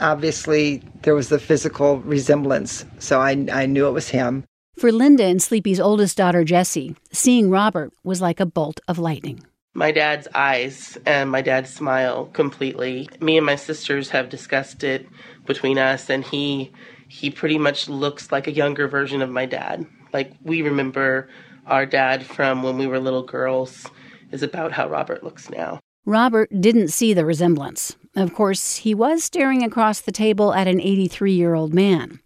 obviously 0.00 0.82
there 1.02 1.14
was 1.14 1.28
the 1.28 1.38
physical 1.38 1.98
resemblance, 2.00 2.84
so 2.98 3.20
I, 3.20 3.46
I 3.52 3.66
knew 3.66 3.86
it 3.86 3.92
was 3.92 4.08
him. 4.08 4.44
For 4.76 4.92
Linda 4.92 5.24
and 5.24 5.42
Sleepy's 5.42 5.80
oldest 5.80 6.16
daughter, 6.16 6.44
Jessie, 6.44 6.94
seeing 7.12 7.50
Robert 7.50 7.92
was 8.04 8.20
like 8.20 8.38
a 8.38 8.46
bolt 8.46 8.80
of 8.86 8.98
lightning. 8.98 9.40
My 9.74 9.92
dad's 9.92 10.28
eyes 10.34 10.96
and 11.04 11.30
my 11.30 11.42
dad's 11.42 11.72
smile 11.72 12.26
completely. 12.26 13.08
Me 13.20 13.36
and 13.36 13.46
my 13.46 13.56
sisters 13.56 14.10
have 14.10 14.28
discussed 14.28 14.84
it 14.84 15.06
between 15.46 15.78
us, 15.78 16.10
and 16.10 16.24
he 16.24 16.72
he 17.08 17.30
pretty 17.30 17.58
much 17.58 17.88
looks 17.88 18.30
like 18.30 18.46
a 18.46 18.52
younger 18.52 18.86
version 18.86 19.22
of 19.22 19.30
my 19.30 19.46
dad. 19.46 19.86
Like 20.12 20.32
we 20.42 20.62
remember 20.62 21.28
our 21.66 21.86
dad 21.86 22.24
from 22.24 22.62
when 22.62 22.78
we 22.78 22.86
were 22.86 22.98
little 22.98 23.22
girls 23.22 23.86
is 24.30 24.42
about 24.42 24.72
how 24.72 24.88
Robert 24.88 25.22
looks 25.22 25.50
now. 25.50 25.80
Robert 26.04 26.50
didn't 26.60 26.88
see 26.88 27.12
the 27.12 27.24
resemblance. 27.24 27.96
Of 28.16 28.34
course, 28.34 28.76
he 28.76 28.94
was 28.94 29.22
staring 29.22 29.62
across 29.62 30.00
the 30.00 30.12
table 30.12 30.54
at 30.54 30.66
an 30.66 30.80
83 30.80 31.32
year 31.32 31.54
old 31.54 31.74
man. 31.74 32.20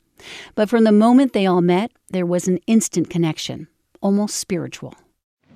But 0.54 0.68
from 0.68 0.84
the 0.84 0.92
moment 0.92 1.32
they 1.32 1.46
all 1.46 1.60
met, 1.60 1.90
there 2.10 2.26
was 2.26 2.46
an 2.46 2.58
instant 2.66 3.10
connection, 3.10 3.66
almost 4.00 4.36
spiritual. 4.36 4.94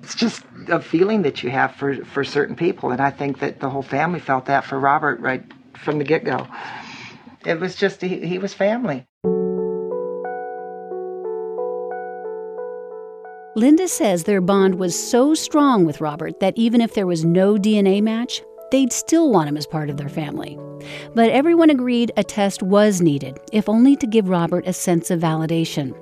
It's 0.03 0.15
just 0.15 0.45
a 0.69 0.81
feeling 0.81 1.23
that 1.23 1.43
you 1.43 1.51
have 1.51 1.75
for, 1.77 2.05
for 2.05 2.25
certain 2.25 2.57
people, 2.57 2.91
and 2.91 3.01
I 3.01 3.11
think 3.11 3.39
that 3.39 3.61
the 3.61 3.71
whole 3.71 3.83
family 3.83 4.21
felt 4.21 4.47
that 4.47 4.65
for 4.65 4.79
Robert 4.79 5.21
right 5.21 5.43
from 5.77 5.99
the 5.99 6.05
get 6.05 6.25
go. 6.25 6.47
It 7.45 7.61
was 7.61 7.77
just, 7.77 8.01
he, 8.01 8.27
he 8.27 8.39
was 8.39 8.53
family. 8.55 9.07
Linda 13.57 13.89
says 13.89 14.23
their 14.25 14.43
bond 14.43 14.75
was 14.75 14.95
so 14.95 15.33
strong 15.33 15.87
with 15.87 16.03
Robert 16.03 16.41
that 16.41 16.59
even 16.59 16.83
if 16.83 16.93
there 16.93 17.07
was 17.07 17.25
no 17.25 17.55
DNA 17.55 18.03
match, 18.03 18.43
they'd 18.71 18.93
still 18.93 19.33
want 19.33 19.49
him 19.49 19.57
as 19.57 19.67
part 19.67 19.89
of 19.89 19.97
their 19.97 20.11
family. 20.11 20.59
But 21.15 21.31
everyone 21.31 21.71
agreed 21.71 22.13
a 22.19 22.23
test 22.23 22.63
was 22.63 23.01
needed, 23.01 23.41
if 23.55 23.67
only 23.67 23.97
to 23.97 24.07
give 24.07 24.29
Robert 24.29 24.67
a 24.67 24.75
sense 24.75 25.11
of 25.11 25.21
validation. 25.21 25.99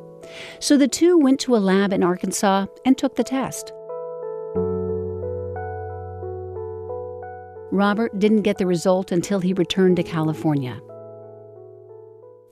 So 0.59 0.77
the 0.77 0.89
two 0.89 1.17
went 1.17 1.39
to 1.43 1.55
a 1.55 1.59
lab 1.59 1.93
in 1.93 2.03
Arkansas 2.03 2.67
and 2.85 2.99
took 2.99 3.15
the 3.15 3.23
test. 3.23 3.73
Robert 7.71 8.19
didn't 8.19 8.43
get 8.43 8.59
the 8.59 8.67
result 8.67 9.13
until 9.13 9.39
he 9.39 9.53
returned 9.53 9.95
to 9.99 10.03
California. 10.03 10.81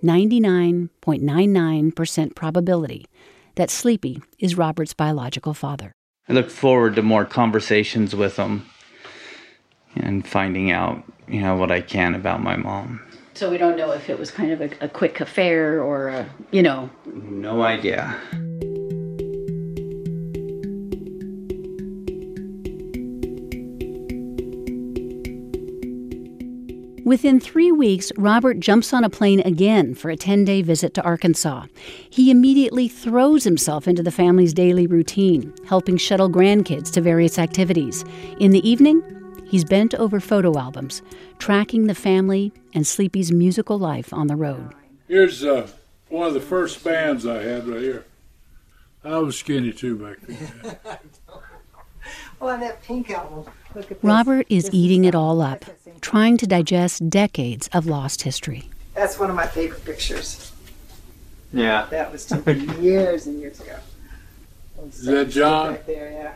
99.99% 0.04 2.36
probability 2.36 3.06
that 3.54 3.70
Sleepy 3.70 4.22
is 4.38 4.56
Robert's 4.56 4.94
biological 4.94 5.54
father. 5.54 5.92
I 6.28 6.32
look 6.32 6.50
forward 6.50 6.96
to 6.96 7.02
more 7.02 7.24
conversations 7.24 8.14
with 8.14 8.36
him 8.36 8.66
and 9.96 10.26
finding 10.26 10.70
out, 10.70 11.02
you 11.28 11.40
know, 11.40 11.56
what 11.56 11.70
I 11.70 11.80
can 11.80 12.14
about 12.14 12.42
my 12.42 12.56
mom. 12.56 13.00
So 13.34 13.50
we 13.50 13.58
don't 13.58 13.76
know 13.76 13.92
if 13.92 14.08
it 14.10 14.18
was 14.18 14.30
kind 14.30 14.52
of 14.52 14.60
a, 14.60 14.70
a 14.82 14.88
quick 14.88 15.20
affair 15.20 15.82
or, 15.82 16.08
a, 16.08 16.28
you 16.50 16.62
know. 16.62 16.90
No 17.06 17.62
idea. 17.62 18.16
Within 27.04 27.40
three 27.40 27.72
weeks, 27.72 28.12
Robert 28.16 28.60
jumps 28.60 28.92
on 28.92 29.02
a 29.02 29.10
plane 29.10 29.40
again 29.40 29.92
for 29.94 30.08
a 30.08 30.16
10 30.16 30.44
day 30.44 30.62
visit 30.62 30.94
to 30.94 31.02
Arkansas. 31.02 31.66
He 32.08 32.30
immediately 32.30 32.86
throws 32.86 33.42
himself 33.42 33.88
into 33.88 34.04
the 34.04 34.12
family's 34.12 34.54
daily 34.54 34.86
routine, 34.86 35.52
helping 35.66 35.96
shuttle 35.96 36.30
grandkids 36.30 36.92
to 36.92 37.00
various 37.00 37.40
activities. 37.40 38.04
In 38.38 38.52
the 38.52 38.68
evening, 38.68 39.02
he's 39.46 39.64
bent 39.64 39.94
over 39.94 40.20
photo 40.20 40.56
albums, 40.56 41.02
tracking 41.38 41.88
the 41.88 41.94
family 41.94 42.52
and 42.72 42.86
Sleepy's 42.86 43.32
musical 43.32 43.80
life 43.80 44.12
on 44.12 44.28
the 44.28 44.36
road. 44.36 44.72
Here's 45.08 45.42
uh, 45.42 45.68
one 46.08 46.28
of 46.28 46.34
the 46.34 46.40
first 46.40 46.84
bands 46.84 47.26
I 47.26 47.42
had 47.42 47.66
right 47.66 47.82
here. 47.82 48.04
I 49.02 49.18
was 49.18 49.36
skinny 49.36 49.72
too 49.72 49.96
back 49.96 50.18
then. 50.20 50.76
Oh, 52.40 52.46
well, 52.46 52.54
on 52.54 52.60
that 52.60 52.82
pink 52.82 53.10
album, 53.10 53.44
look 53.74 53.90
at 53.90 54.00
this. 54.00 54.04
Robert 54.04 54.46
is 54.48 54.68
eating 54.72 55.04
it 55.04 55.14
all 55.14 55.40
up, 55.40 55.64
trying 56.00 56.36
to 56.38 56.46
digest 56.46 57.08
decades 57.08 57.68
of 57.72 57.86
lost 57.86 58.22
history. 58.22 58.70
That's 58.94 59.18
one 59.18 59.30
of 59.30 59.36
my 59.36 59.46
favorite 59.46 59.84
pictures. 59.84 60.52
Yeah. 61.52 61.86
That 61.90 62.12
was 62.12 62.26
taken 62.26 62.82
years 62.82 63.26
and 63.26 63.40
years 63.40 63.60
ago. 63.60 63.78
Is 64.88 65.04
that 65.04 65.28
John? 65.28 65.70
Right 65.72 65.86
there, 65.86 66.10
yeah. 66.10 66.34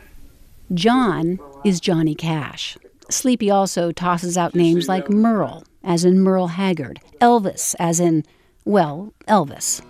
John 0.75 1.39
is 1.65 1.81
Johnny 1.81 2.15
Cash. 2.15 2.77
Sleepy 3.09 3.51
also 3.51 3.93
tosses 3.93 4.37
out 4.37 4.55
names 4.55 4.89
like 4.89 5.09
Merle, 5.11 5.65
as 5.85 6.05
in 6.05 6.21
Merle 6.21 6.49
Haggard, 6.49 7.01
Elvis, 7.21 7.75
as 7.79 8.01
in, 8.01 8.25
well, 8.65 9.13
Elvis. 9.29 9.81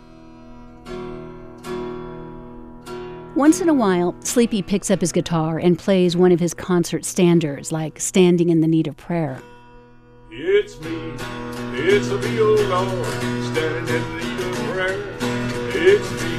Once 3.36 3.60
in 3.60 3.68
a 3.68 3.74
while, 3.74 4.16
Sleepy 4.20 4.62
picks 4.62 4.90
up 4.90 5.02
his 5.02 5.12
guitar 5.12 5.58
and 5.58 5.78
plays 5.78 6.16
one 6.16 6.32
of 6.32 6.40
his 6.40 6.54
concert 6.54 7.04
standards, 7.04 7.70
like 7.70 8.00
Standing 8.00 8.48
in 8.48 8.62
the 8.62 8.66
Need 8.66 8.86
of 8.86 8.96
Prayer. 8.96 9.42
It's 10.30 10.80
me, 10.80 11.12
it's 11.74 12.08
me, 12.08 12.40
oh 12.40 12.54
Lord, 12.70 13.04
standing 13.52 13.94
in 13.94 14.02
the 14.02 14.24
need 14.24 14.40
of 14.40 14.56
prayer. 14.72 15.04
It's 15.68 16.10
me, 16.12 16.32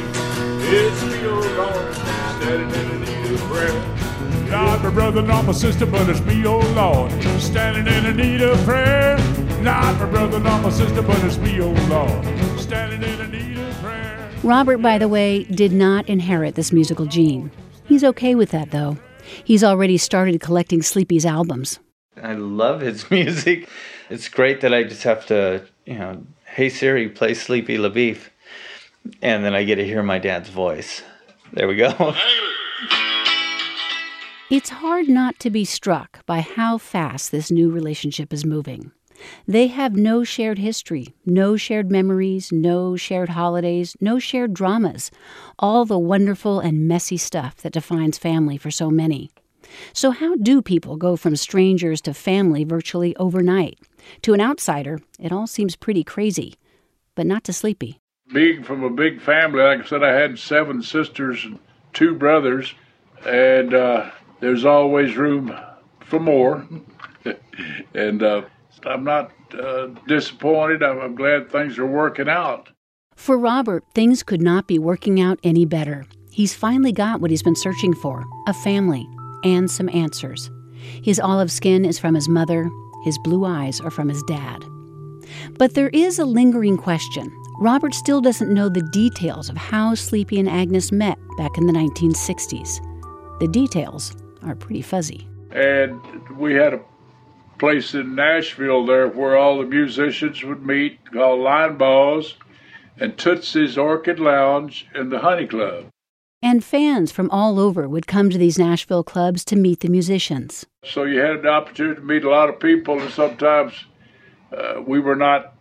it's 0.75 1.03
me, 1.05 1.19
oh 1.27 1.37
Lord, 1.55 1.93
standing 1.93 2.81
in 2.81 2.89
the 2.89 3.05
need 3.05 3.31
of 3.31 3.41
prayer. 3.41 4.49
Not 4.49 4.81
my 4.81 4.89
brother, 4.89 5.21
not 5.21 5.45
my 5.45 5.51
sister, 5.51 5.85
but 5.85 6.09
it's 6.09 6.21
me, 6.21 6.47
oh 6.47 6.57
Lord, 6.73 7.11
standing 7.39 7.85
in 7.85 8.05
the 8.05 8.13
need 8.23 8.41
of 8.41 8.57
prayer. 8.65 9.17
Not 9.61 9.99
my 9.99 10.05
brother, 10.09 10.39
not 10.39 10.63
my 10.63 10.71
sister, 10.71 11.03
but 11.03 11.23
it's 11.23 11.37
me, 11.37 11.61
oh 11.61 11.73
Lord, 11.89 12.59
standing 12.59 13.03
in 13.07 13.17
the 13.19 13.27
need 13.27 13.59
of 13.59 13.75
prayer. 13.83 14.06
Robert, 14.43 14.77
by 14.77 14.97
the 14.97 15.07
way, 15.07 15.43
did 15.45 15.71
not 15.71 16.07
inherit 16.07 16.55
this 16.55 16.71
musical 16.71 17.05
gene. 17.05 17.51
He's 17.85 18.03
okay 18.03 18.35
with 18.35 18.51
that, 18.51 18.71
though. 18.71 18.97
He's 19.43 19.63
already 19.63 19.97
started 19.97 20.39
collecting 20.39 20.81
Sleepy's 20.81 21.25
albums. 21.25 21.79
I 22.21 22.33
love 22.33 22.81
his 22.81 23.09
music. 23.11 23.67
It's 24.09 24.29
great 24.29 24.61
that 24.61 24.73
I 24.73 24.83
just 24.83 25.03
have 25.03 25.25
to, 25.27 25.65
you 25.85 25.95
know, 25.95 26.23
hey 26.45 26.69
Siri, 26.69 27.09
play 27.09 27.33
Sleepy 27.33 27.77
LaBeef. 27.77 28.29
And 29.21 29.43
then 29.43 29.53
I 29.53 29.63
get 29.63 29.75
to 29.75 29.85
hear 29.85 30.03
my 30.03 30.19
dad's 30.19 30.49
voice. 30.49 31.01
There 31.53 31.67
we 31.67 31.75
go. 31.75 32.15
It's 34.49 34.69
hard 34.69 35.09
not 35.09 35.39
to 35.39 35.49
be 35.49 35.65
struck 35.65 36.25
by 36.25 36.39
how 36.39 36.77
fast 36.77 37.31
this 37.31 37.51
new 37.51 37.69
relationship 37.69 38.31
is 38.31 38.45
moving. 38.45 38.91
They 39.47 39.67
have 39.67 39.95
no 39.95 40.23
shared 40.23 40.59
history, 40.59 41.15
no 41.25 41.57
shared 41.57 41.91
memories, 41.91 42.51
no 42.51 42.95
shared 42.95 43.29
holidays, 43.29 43.95
no 43.99 44.19
shared 44.19 44.53
dramas, 44.53 45.11
all 45.59 45.85
the 45.85 45.99
wonderful 45.99 46.59
and 46.59 46.87
messy 46.87 47.17
stuff 47.17 47.57
that 47.57 47.73
defines 47.73 48.17
family 48.17 48.57
for 48.57 48.71
so 48.71 48.89
many. 48.89 49.31
So, 49.93 50.11
how 50.11 50.35
do 50.35 50.61
people 50.61 50.95
go 50.95 51.15
from 51.15 51.35
strangers 51.35 52.01
to 52.01 52.13
family 52.13 52.63
virtually 52.63 53.15
overnight? 53.17 53.79
To 54.21 54.33
an 54.33 54.41
outsider, 54.41 54.99
it 55.19 55.31
all 55.31 55.47
seems 55.47 55.75
pretty 55.75 56.03
crazy, 56.03 56.55
but 57.15 57.25
not 57.25 57.43
to 57.45 57.53
Sleepy. 57.53 57.99
Being 58.33 58.63
from 58.63 58.83
a 58.83 58.89
big 58.89 59.21
family, 59.21 59.61
like 59.61 59.81
I 59.81 59.85
said, 59.85 60.03
I 60.03 60.13
had 60.13 60.39
seven 60.39 60.81
sisters 60.81 61.43
and 61.45 61.59
two 61.93 62.13
brothers, 62.13 62.73
and 63.25 63.73
uh, 63.73 64.11
there's 64.39 64.65
always 64.65 65.17
room 65.17 65.53
for 66.05 66.19
more. 66.19 66.67
and 67.93 68.23
uh, 68.23 68.43
I'm 68.85 69.03
not 69.03 69.31
uh, 69.53 69.87
disappointed. 70.07 70.83
I'm, 70.83 70.99
I'm 70.99 71.15
glad 71.15 71.51
things 71.51 71.77
are 71.77 71.85
working 71.85 72.29
out. 72.29 72.69
For 73.15 73.37
Robert, 73.37 73.83
things 73.95 74.21
could 74.23 74.41
not 74.41 74.67
be 74.67 74.77
working 74.77 75.19
out 75.19 75.39
any 75.43 75.65
better. 75.65 76.05
He's 76.31 76.53
finally 76.53 76.91
got 76.91 77.19
what 77.19 77.31
he's 77.31 77.41
been 77.41 77.55
searching 77.55 77.95
for 77.95 78.23
a 78.47 78.53
family 78.53 79.07
and 79.43 79.69
some 79.69 79.89
answers. 79.89 80.51
His 81.03 81.19
olive 81.19 81.51
skin 81.51 81.83
is 81.83 81.97
from 81.97 82.13
his 82.13 82.29
mother, 82.29 82.69
his 83.03 83.17
blue 83.19 83.45
eyes 83.45 83.81
are 83.81 83.89
from 83.89 84.09
his 84.09 84.21
dad. 84.23 84.63
But 85.57 85.73
there 85.73 85.89
is 85.89 86.19
a 86.19 86.25
lingering 86.25 86.77
question. 86.77 87.31
Robert 87.59 87.95
still 87.95 88.21
doesn't 88.21 88.53
know 88.53 88.69
the 88.69 88.87
details 88.91 89.49
of 89.49 89.57
how 89.57 89.95
Sleepy 89.95 90.39
and 90.39 90.47
Agnes 90.47 90.91
met 90.91 91.17
back 91.37 91.57
in 91.57 91.65
the 91.65 91.73
1960s. 91.73 93.39
The 93.39 93.47
details 93.47 94.15
are 94.43 94.55
pretty 94.55 94.83
fuzzy. 94.83 95.27
And 95.51 95.99
we 96.37 96.53
had 96.53 96.75
a 96.75 96.81
place 97.57 97.93
in 97.93 98.15
Nashville 98.15 98.85
there 98.85 99.07
where 99.07 99.37
all 99.37 99.57
the 99.57 99.65
musicians 99.65 100.43
would 100.43 100.65
meet 100.65 100.99
called 101.11 101.39
Linebaugh's 101.39 102.35
and 102.99 103.17
Tootsie's 103.17 103.77
Orchid 103.77 104.19
Lounge 104.19 104.87
and 104.93 105.11
the 105.11 105.19
Honey 105.19 105.47
Club. 105.47 105.85
And 106.41 106.63
fans 106.63 107.11
from 107.11 107.29
all 107.31 107.59
over 107.59 107.89
would 107.89 108.05
come 108.07 108.29
to 108.29 108.37
these 108.37 108.59
Nashville 108.59 109.03
clubs 109.03 109.43
to 109.45 109.55
meet 109.55 109.79
the 109.79 109.89
musicians. 109.89 110.65
So 110.83 111.03
you 111.03 111.19
had 111.19 111.41
the 111.41 111.49
opportunity 111.49 111.99
to 111.99 112.05
meet 112.05 112.23
a 112.23 112.29
lot 112.29 112.49
of 112.49 112.59
people, 112.59 112.99
and 112.99 113.11
sometimes 113.11 113.73
uh, 114.55 114.81
we 114.85 114.99
were 114.99 115.15
not, 115.15 115.55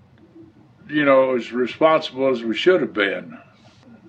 you 0.89 1.05
know, 1.05 1.35
as 1.35 1.51
responsible 1.51 2.31
as 2.31 2.43
we 2.43 2.55
should 2.55 2.83
have 2.83 2.93
been. 2.93 3.39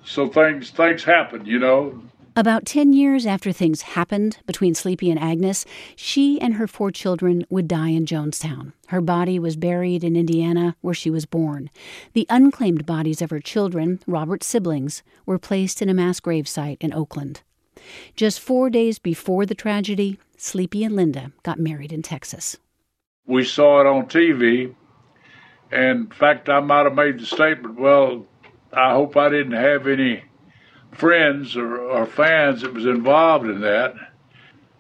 So 0.03 0.27
things 0.27 0.69
things 0.69 1.03
happen, 1.03 1.45
you 1.45 1.59
know. 1.59 2.01
About 2.37 2.67
10 2.67 2.93
years 2.93 3.25
after 3.25 3.51
things 3.51 3.81
happened 3.81 4.37
between 4.45 4.75
Sleepy 4.75 5.09
and 5.09 5.19
Agnes, 5.19 5.65
she 5.95 6.39
and 6.39 6.53
her 6.53 6.67
four 6.67 6.91
children 6.91 7.43
would 7.49 7.67
die 7.67 7.89
in 7.89 8.05
Jonestown. 8.05 8.73
Her 8.89 9.01
body 9.01 9.39
was 9.39 9.55
buried 9.55 10.03
in 10.03 10.15
Indiana, 10.15 10.75
where 10.81 10.93
she 10.93 11.09
was 11.09 11.25
born. 11.25 11.71
The 12.13 12.27
unclaimed 12.29 12.85
bodies 12.85 13.23
of 13.23 13.31
her 13.31 13.39
children, 13.39 14.01
Robert's 14.05 14.45
siblings, 14.45 15.01
were 15.25 15.39
placed 15.39 15.81
in 15.81 15.89
a 15.89 15.95
mass 15.95 16.19
gravesite 16.19 16.77
in 16.79 16.93
Oakland. 16.93 17.41
Just 18.15 18.39
four 18.39 18.69
days 18.69 18.99
before 18.99 19.47
the 19.47 19.55
tragedy, 19.55 20.19
Sleepy 20.37 20.83
and 20.83 20.95
Linda 20.95 21.31
got 21.41 21.57
married 21.57 21.91
in 21.91 22.03
Texas. 22.03 22.55
We 23.25 23.45
saw 23.45 23.81
it 23.81 23.87
on 23.87 24.05
TV, 24.05 24.75
and 25.71 26.01
in 26.01 26.11
fact, 26.11 26.49
I 26.49 26.59
might 26.59 26.83
have 26.83 26.93
made 26.93 27.19
the 27.19 27.25
statement, 27.25 27.79
well, 27.79 28.27
I 28.71 28.91
hope 28.91 29.17
I 29.17 29.29
didn't 29.29 29.53
have 29.53 29.87
any 29.87 30.21
friends 30.97 31.55
or, 31.55 31.77
or 31.77 32.05
fans 32.05 32.61
that 32.61 32.73
was 32.73 32.85
involved 32.85 33.45
in 33.45 33.61
that, 33.61 33.93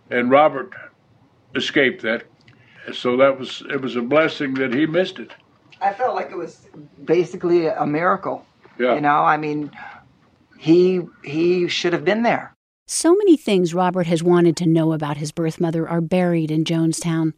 and 0.09 0.29
Robert 0.29 0.73
escaped 1.55 2.01
that. 2.01 2.23
So 2.93 3.17
that 3.17 3.39
was 3.39 3.63
it 3.69 3.81
was 3.81 3.95
a 3.95 4.01
blessing 4.01 4.53
that 4.55 4.73
he 4.73 4.85
missed 4.85 5.19
it. 5.19 5.31
I 5.81 5.93
felt 5.93 6.15
like 6.15 6.31
it 6.31 6.37
was 6.37 6.67
basically 7.05 7.67
a 7.67 7.85
miracle. 7.85 8.45
Yeah. 8.79 8.95
You 8.95 9.01
know, 9.01 9.19
I 9.23 9.37
mean, 9.37 9.71
he 10.57 11.01
he 11.23 11.67
should 11.67 11.93
have 11.93 12.05
been 12.05 12.23
there. 12.23 12.53
So 12.87 13.13
many 13.13 13.35
things 13.35 13.73
Robert 13.73 14.07
has 14.07 14.23
wanted 14.23 14.55
to 14.57 14.65
know 14.65 14.93
about 14.93 15.17
his 15.17 15.33
birth 15.33 15.59
mother 15.59 15.87
are 15.87 15.99
buried 15.99 16.49
in 16.49 16.63
Jonestown. 16.63 17.33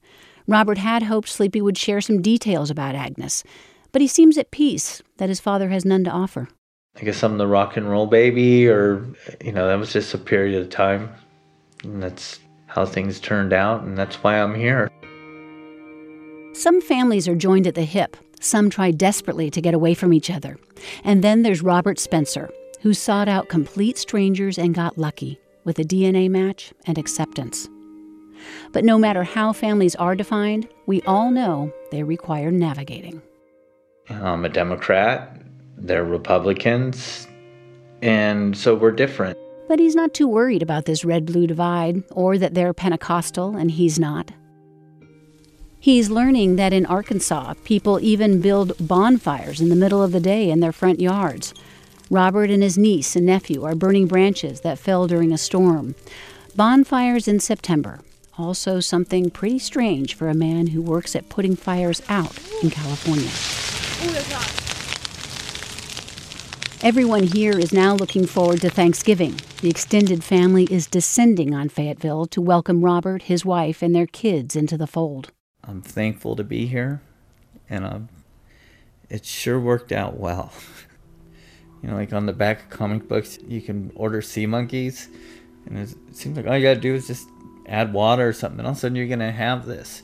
Robert 0.48 0.78
had 0.78 1.04
hoped 1.04 1.28
Sleepy 1.28 1.62
would 1.62 1.78
share 1.78 2.02
some 2.02 2.22
details 2.22 2.70
about 2.70 2.96
Agnes, 2.96 3.44
but 3.92 4.02
he 4.02 4.08
seems 4.08 4.38
at 4.38 4.52
peace 4.52 5.02
that 5.18 5.30
his 5.30 5.40
father 5.40 5.70
has 5.70 5.86
none 5.86 6.04
to 6.04 6.12
offer. 6.12 6.50
I 7.00 7.06
guess 7.06 7.24
I'm 7.24 7.38
the 7.38 7.48
rock 7.48 7.78
and 7.78 7.90
roll 7.90 8.08
baby, 8.08 8.68
or, 8.68 9.06
you 9.44 9.54
know, 9.54 9.68
that 9.68 9.80
was 9.80 9.94
just 9.94 10.14
a 10.14 10.18
period 10.18 10.62
of 10.62 10.70
time. 10.70 11.10
And 11.84 12.04
that's 12.04 12.40
how 12.68 12.86
things 12.86 13.20
turned 13.20 13.54
out, 13.54 13.84
and 13.84 13.98
that's 13.98 14.18
why 14.18 14.40
I'm 14.40 14.54
here. 14.54 14.92
Some 16.54 16.82
families 16.82 17.28
are 17.28 17.36
joined 17.36 17.68
at 17.68 17.76
the 17.76 17.86
hip. 17.86 18.18
Some 18.42 18.70
try 18.70 18.92
desperately 18.92 19.50
to 19.50 19.62
get 19.62 19.74
away 19.74 19.94
from 19.94 20.14
each 20.14 20.30
other. 20.30 20.58
And 21.04 21.24
then 21.24 21.42
there's 21.42 21.62
Robert 21.62 22.00
Spencer, 22.00 22.50
who 22.82 22.94
sought 22.94 23.30
out 23.30 23.50
complete 23.50 23.98
strangers 23.98 24.58
and 24.58 24.76
got 24.76 24.98
lucky 24.98 25.40
with 25.64 25.80
a 25.80 25.84
DNA 25.84 26.30
match 26.30 26.74
and 26.86 26.98
acceptance. 26.98 27.70
But 28.72 28.84
no 28.84 28.98
matter 28.98 29.24
how 29.24 29.54
families 29.54 29.96
are 29.96 30.16
defined, 30.16 30.68
we 30.86 31.02
all 31.04 31.32
know 31.32 31.72
they 31.92 32.04
require 32.04 32.52
navigating. 32.52 33.22
I'm 34.10 34.46
a 34.46 34.50
Democrat, 34.50 35.42
they're 35.80 36.04
Republicans, 36.04 37.28
and 38.02 38.58
so 38.58 38.76
we're 38.76 38.92
different. 38.92 39.38
But 39.68 39.80
he's 39.80 39.96
not 39.96 40.14
too 40.14 40.28
worried 40.28 40.64
about 40.64 40.86
this 40.86 41.06
red 41.06 41.26
blue 41.26 41.46
divide 41.46 42.04
or 42.12 42.38
that 42.38 42.56
they're 42.56 42.74
Pentecostal 42.74 43.56
and 43.56 43.70
he's 43.70 44.00
not. 44.00 44.32
He's 45.80 46.10
learning 46.10 46.58
that 46.58 46.74
in 46.74 46.86
Arkansas, 46.88 47.54
people 47.64 48.00
even 48.02 48.42
build 48.42 48.74
bonfires 48.86 49.62
in 49.62 49.70
the 49.70 49.76
middle 49.76 50.04
of 50.04 50.12
the 50.12 50.20
day 50.20 50.50
in 50.50 50.60
their 50.60 50.74
front 50.74 51.00
yards. 51.00 51.54
Robert 52.10 52.50
and 52.50 52.64
his 52.64 52.78
niece 52.78 53.16
and 53.16 53.26
nephew 53.26 53.64
are 53.64 53.76
burning 53.76 54.08
branches 54.08 54.62
that 54.62 54.80
fell 54.80 55.08
during 55.08 55.32
a 55.32 55.38
storm. 55.38 55.96
Bonfires 56.56 57.28
in 57.28 57.40
September, 57.40 58.00
also 58.38 58.80
something 58.80 59.30
pretty 59.30 59.60
strange 59.60 60.16
for 60.16 60.28
a 60.28 60.34
man 60.34 60.68
who 60.68 60.82
works 60.82 61.16
at 61.16 61.30
putting 61.30 61.56
fires 61.56 62.02
out 62.10 62.38
in 62.64 62.72
California. 62.72 63.30
Everyone 66.82 67.24
here 67.24 67.60
is 67.60 67.74
now 67.74 67.94
looking 67.94 68.26
forward 68.26 68.62
to 68.62 68.70
Thanksgiving. 68.70 69.36
The 69.60 69.70
extended 69.70 70.24
family 70.24 70.64
is 70.72 70.88
descending 70.88 71.54
on 71.54 71.68
Fayetteville 71.68 72.28
to 72.28 72.40
welcome 72.40 72.86
Robert, 72.86 73.24
his 73.24 73.44
wife, 73.44 73.82
and 73.82 73.94
their 73.94 74.08
kids 74.08 74.56
into 74.56 74.78
the 74.78 74.88
fold. 74.88 75.34
I'm 75.66 75.82
thankful 75.82 76.38
to 76.38 76.44
be 76.46 76.68
here, 76.68 77.02
and 77.70 77.84
um, 77.84 78.10
it 79.10 79.26
sure 79.26 79.60
worked 79.60 79.92
out 79.92 80.18
well. 80.18 80.54
you 81.84 81.90
know, 81.90 81.96
like 81.96 82.14
on 82.14 82.26
the 82.26 82.32
back 82.32 82.62
of 82.62 82.70
comic 82.70 83.10
books, 83.10 83.38
you 83.46 83.60
can 83.60 83.92
order 83.96 84.22
sea 84.22 84.46
monkeys, 84.46 85.10
and 85.66 85.78
it 85.78 85.94
seems 86.14 86.38
like 86.38 86.48
all 86.48 86.58
you 86.58 86.64
gotta 86.64 86.80
do 86.80 86.96
is 86.96 87.08
just 87.08 87.28
add 87.68 87.92
water 87.92 88.30
or 88.30 88.34
something, 88.34 88.60
and 88.60 88.68
all 88.68 88.72
of 88.72 88.78
a 88.78 88.80
sudden 88.80 88.96
you're 88.96 89.08
gonna 89.08 89.34
have 89.34 89.66
this. 89.66 90.02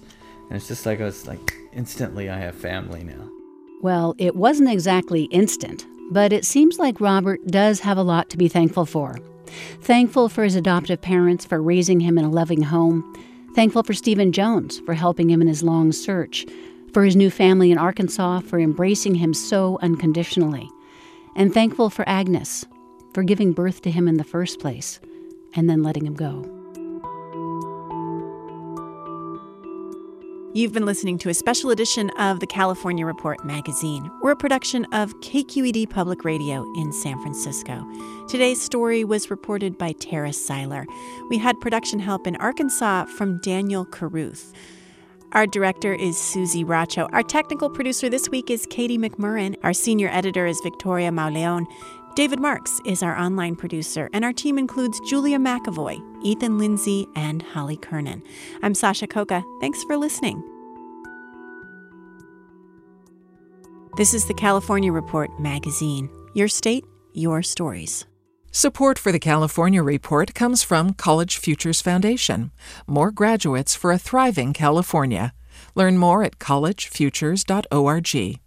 And 0.50 0.58
it's 0.58 0.68
just 0.68 0.86
like 0.86 1.00
it's 1.00 1.26
like 1.26 1.56
instantly 1.72 2.30
I 2.30 2.38
have 2.38 2.54
family 2.54 3.06
now. 3.06 3.30
Well, 3.82 4.14
it 4.18 4.36
wasn't 4.36 4.70
exactly 4.70 5.24
instant, 5.26 5.86
but 6.12 6.32
it 6.32 6.46
seems 6.46 6.80
like 6.80 7.02
Robert 7.02 7.46
does 7.48 7.80
have 7.82 7.98
a 7.98 8.04
lot 8.04 8.30
to 8.30 8.38
be 8.38 8.48
thankful 8.48 8.86
for. 8.86 9.18
Thankful 9.82 10.30
for 10.30 10.44
his 10.44 10.56
adoptive 10.56 11.02
parents 11.02 11.46
for 11.46 11.62
raising 11.62 12.00
him 12.00 12.18
in 12.18 12.26
a 12.26 12.30
loving 12.30 12.62
home. 12.62 13.14
Thankful 13.56 13.84
for 13.84 13.94
Stephen 13.94 14.32
Jones 14.32 14.80
for 14.86 14.94
helping 14.94 15.30
him 15.30 15.42
in 15.42 15.48
his 15.48 15.64
long 15.64 15.92
search. 15.92 16.46
For 16.94 17.04
his 17.04 17.16
new 17.16 17.30
family 17.30 17.72
in 17.72 17.78
Arkansas 17.78 18.42
for 18.42 18.60
embracing 18.60 19.16
him 19.16 19.34
so 19.34 19.80
unconditionally. 19.82 20.70
And 21.36 21.54
thankful 21.54 21.90
for 21.90 22.08
Agnes 22.08 22.66
for 23.14 23.24
giving 23.24 23.52
birth 23.54 23.82
to 23.82 23.92
him 23.92 24.08
in 24.08 24.18
the 24.18 24.24
first 24.24 24.60
place 24.60 25.00
and 25.54 25.70
then 25.70 25.84
letting 25.84 26.06
him 26.06 26.16
go. 26.16 26.55
You've 30.56 30.72
been 30.72 30.86
listening 30.86 31.18
to 31.18 31.28
a 31.28 31.34
special 31.34 31.70
edition 31.72 32.12
of 32.12 32.40
the 32.40 32.48
California 32.48 33.06
Report 33.06 33.44
magazine. 33.44 34.10
We're 34.22 34.32
a 34.32 34.38
production 34.38 34.86
of 34.94 35.14
KQED 35.20 35.90
Public 35.90 36.24
Radio 36.24 36.64
in 36.78 36.94
San 36.94 37.22
Francisco. 37.22 37.86
Today's 38.30 38.62
story 38.62 39.04
was 39.04 39.30
reported 39.30 39.78
by 39.78 39.92
Tara 39.92 40.30
Siler. 40.30 40.86
We 41.30 41.40
had 41.40 41.60
production 41.60 42.00
help 42.00 42.26
in 42.26 42.38
Arkansas 42.38 43.04
from 43.18 43.42
Daniel 43.42 43.84
Caruth. 43.84 44.54
Our 45.34 45.46
director 45.46 45.94
is 45.94 46.18
Susie 46.18 46.64
Racho. 46.64 47.10
Our 47.12 47.24
technical 47.24 47.70
producer 47.70 48.08
this 48.08 48.30
week 48.30 48.50
is 48.50 48.66
Katie 48.70 48.98
McMurran. 48.98 49.58
Our 49.62 49.74
senior 49.74 50.08
editor 50.08 50.46
is 50.46 50.62
Victoria 50.64 51.12
Mauleon. 51.12 51.68
David 52.16 52.40
Marks 52.40 52.80
is 52.86 53.04
our 53.04 53.18
online 53.18 53.58
producer, 53.58 54.10
and 54.14 54.24
our 54.24 54.32
team 54.32 54.58
includes 54.58 55.02
Julia 55.02 55.38
McAvoy, 55.38 56.00
Ethan 56.24 56.58
Lindsey, 56.58 57.06
and 57.14 57.42
Holly 57.42 57.76
Kernan. 57.76 58.24
I'm 58.64 58.74
Sasha 58.74 59.06
Khokha. 59.06 59.44
Thanks 59.60 59.84
for 59.84 59.98
listening. 59.98 60.42
This 63.98 64.14
is 64.14 64.28
the 64.28 64.34
California 64.34 64.94
Report 64.94 65.30
magazine. 65.42 66.10
Your 66.34 66.48
state, 66.48 66.86
your 67.14 67.44
stories. 67.44 68.06
Support 68.50 68.98
for 68.98 69.12
the 69.12 69.20
California 69.20 69.84
Report 69.84 70.34
comes 70.34 70.64
from 70.64 70.94
College 70.94 71.38
Futures 71.38 71.82
Foundation. 71.82 72.52
More 72.88 73.12
graduates 73.12 73.76
for 73.76 73.92
a 73.92 73.98
thriving 73.98 74.54
California. 74.54 75.34
Learn 75.76 75.98
more 75.98 76.24
at 76.24 76.40
collegefutures.org. 76.40 78.40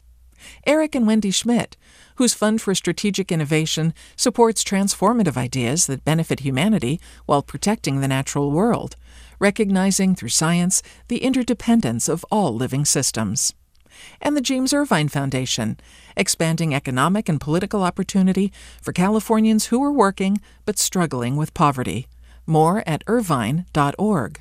Eric 0.66 0.94
and 0.94 1.06
Wendy 1.06 1.30
Schmidt, 1.30 1.76
whose 2.16 2.34
Fund 2.34 2.60
for 2.60 2.74
Strategic 2.74 3.30
Innovation 3.30 3.94
supports 4.16 4.64
transformative 4.64 5.36
ideas 5.36 5.86
that 5.86 6.04
benefit 6.04 6.40
humanity 6.40 7.00
while 7.26 7.42
protecting 7.42 8.00
the 8.00 8.08
natural 8.08 8.50
world, 8.50 8.96
recognizing 9.38 10.14
through 10.14 10.28
science 10.30 10.82
the 11.08 11.22
interdependence 11.22 12.08
of 12.08 12.24
all 12.30 12.54
living 12.54 12.84
systems. 12.84 13.54
And 14.20 14.36
the 14.36 14.40
James 14.40 14.72
Irvine 14.72 15.08
Foundation, 15.08 15.78
expanding 16.16 16.74
economic 16.74 17.28
and 17.28 17.40
political 17.40 17.82
opportunity 17.82 18.52
for 18.80 18.92
Californians 18.92 19.66
who 19.66 19.82
are 19.82 19.92
working 19.92 20.40
but 20.64 20.78
struggling 20.78 21.36
with 21.36 21.54
poverty. 21.54 22.06
More 22.46 22.82
at 22.86 23.02
irvine.org. 23.06 24.40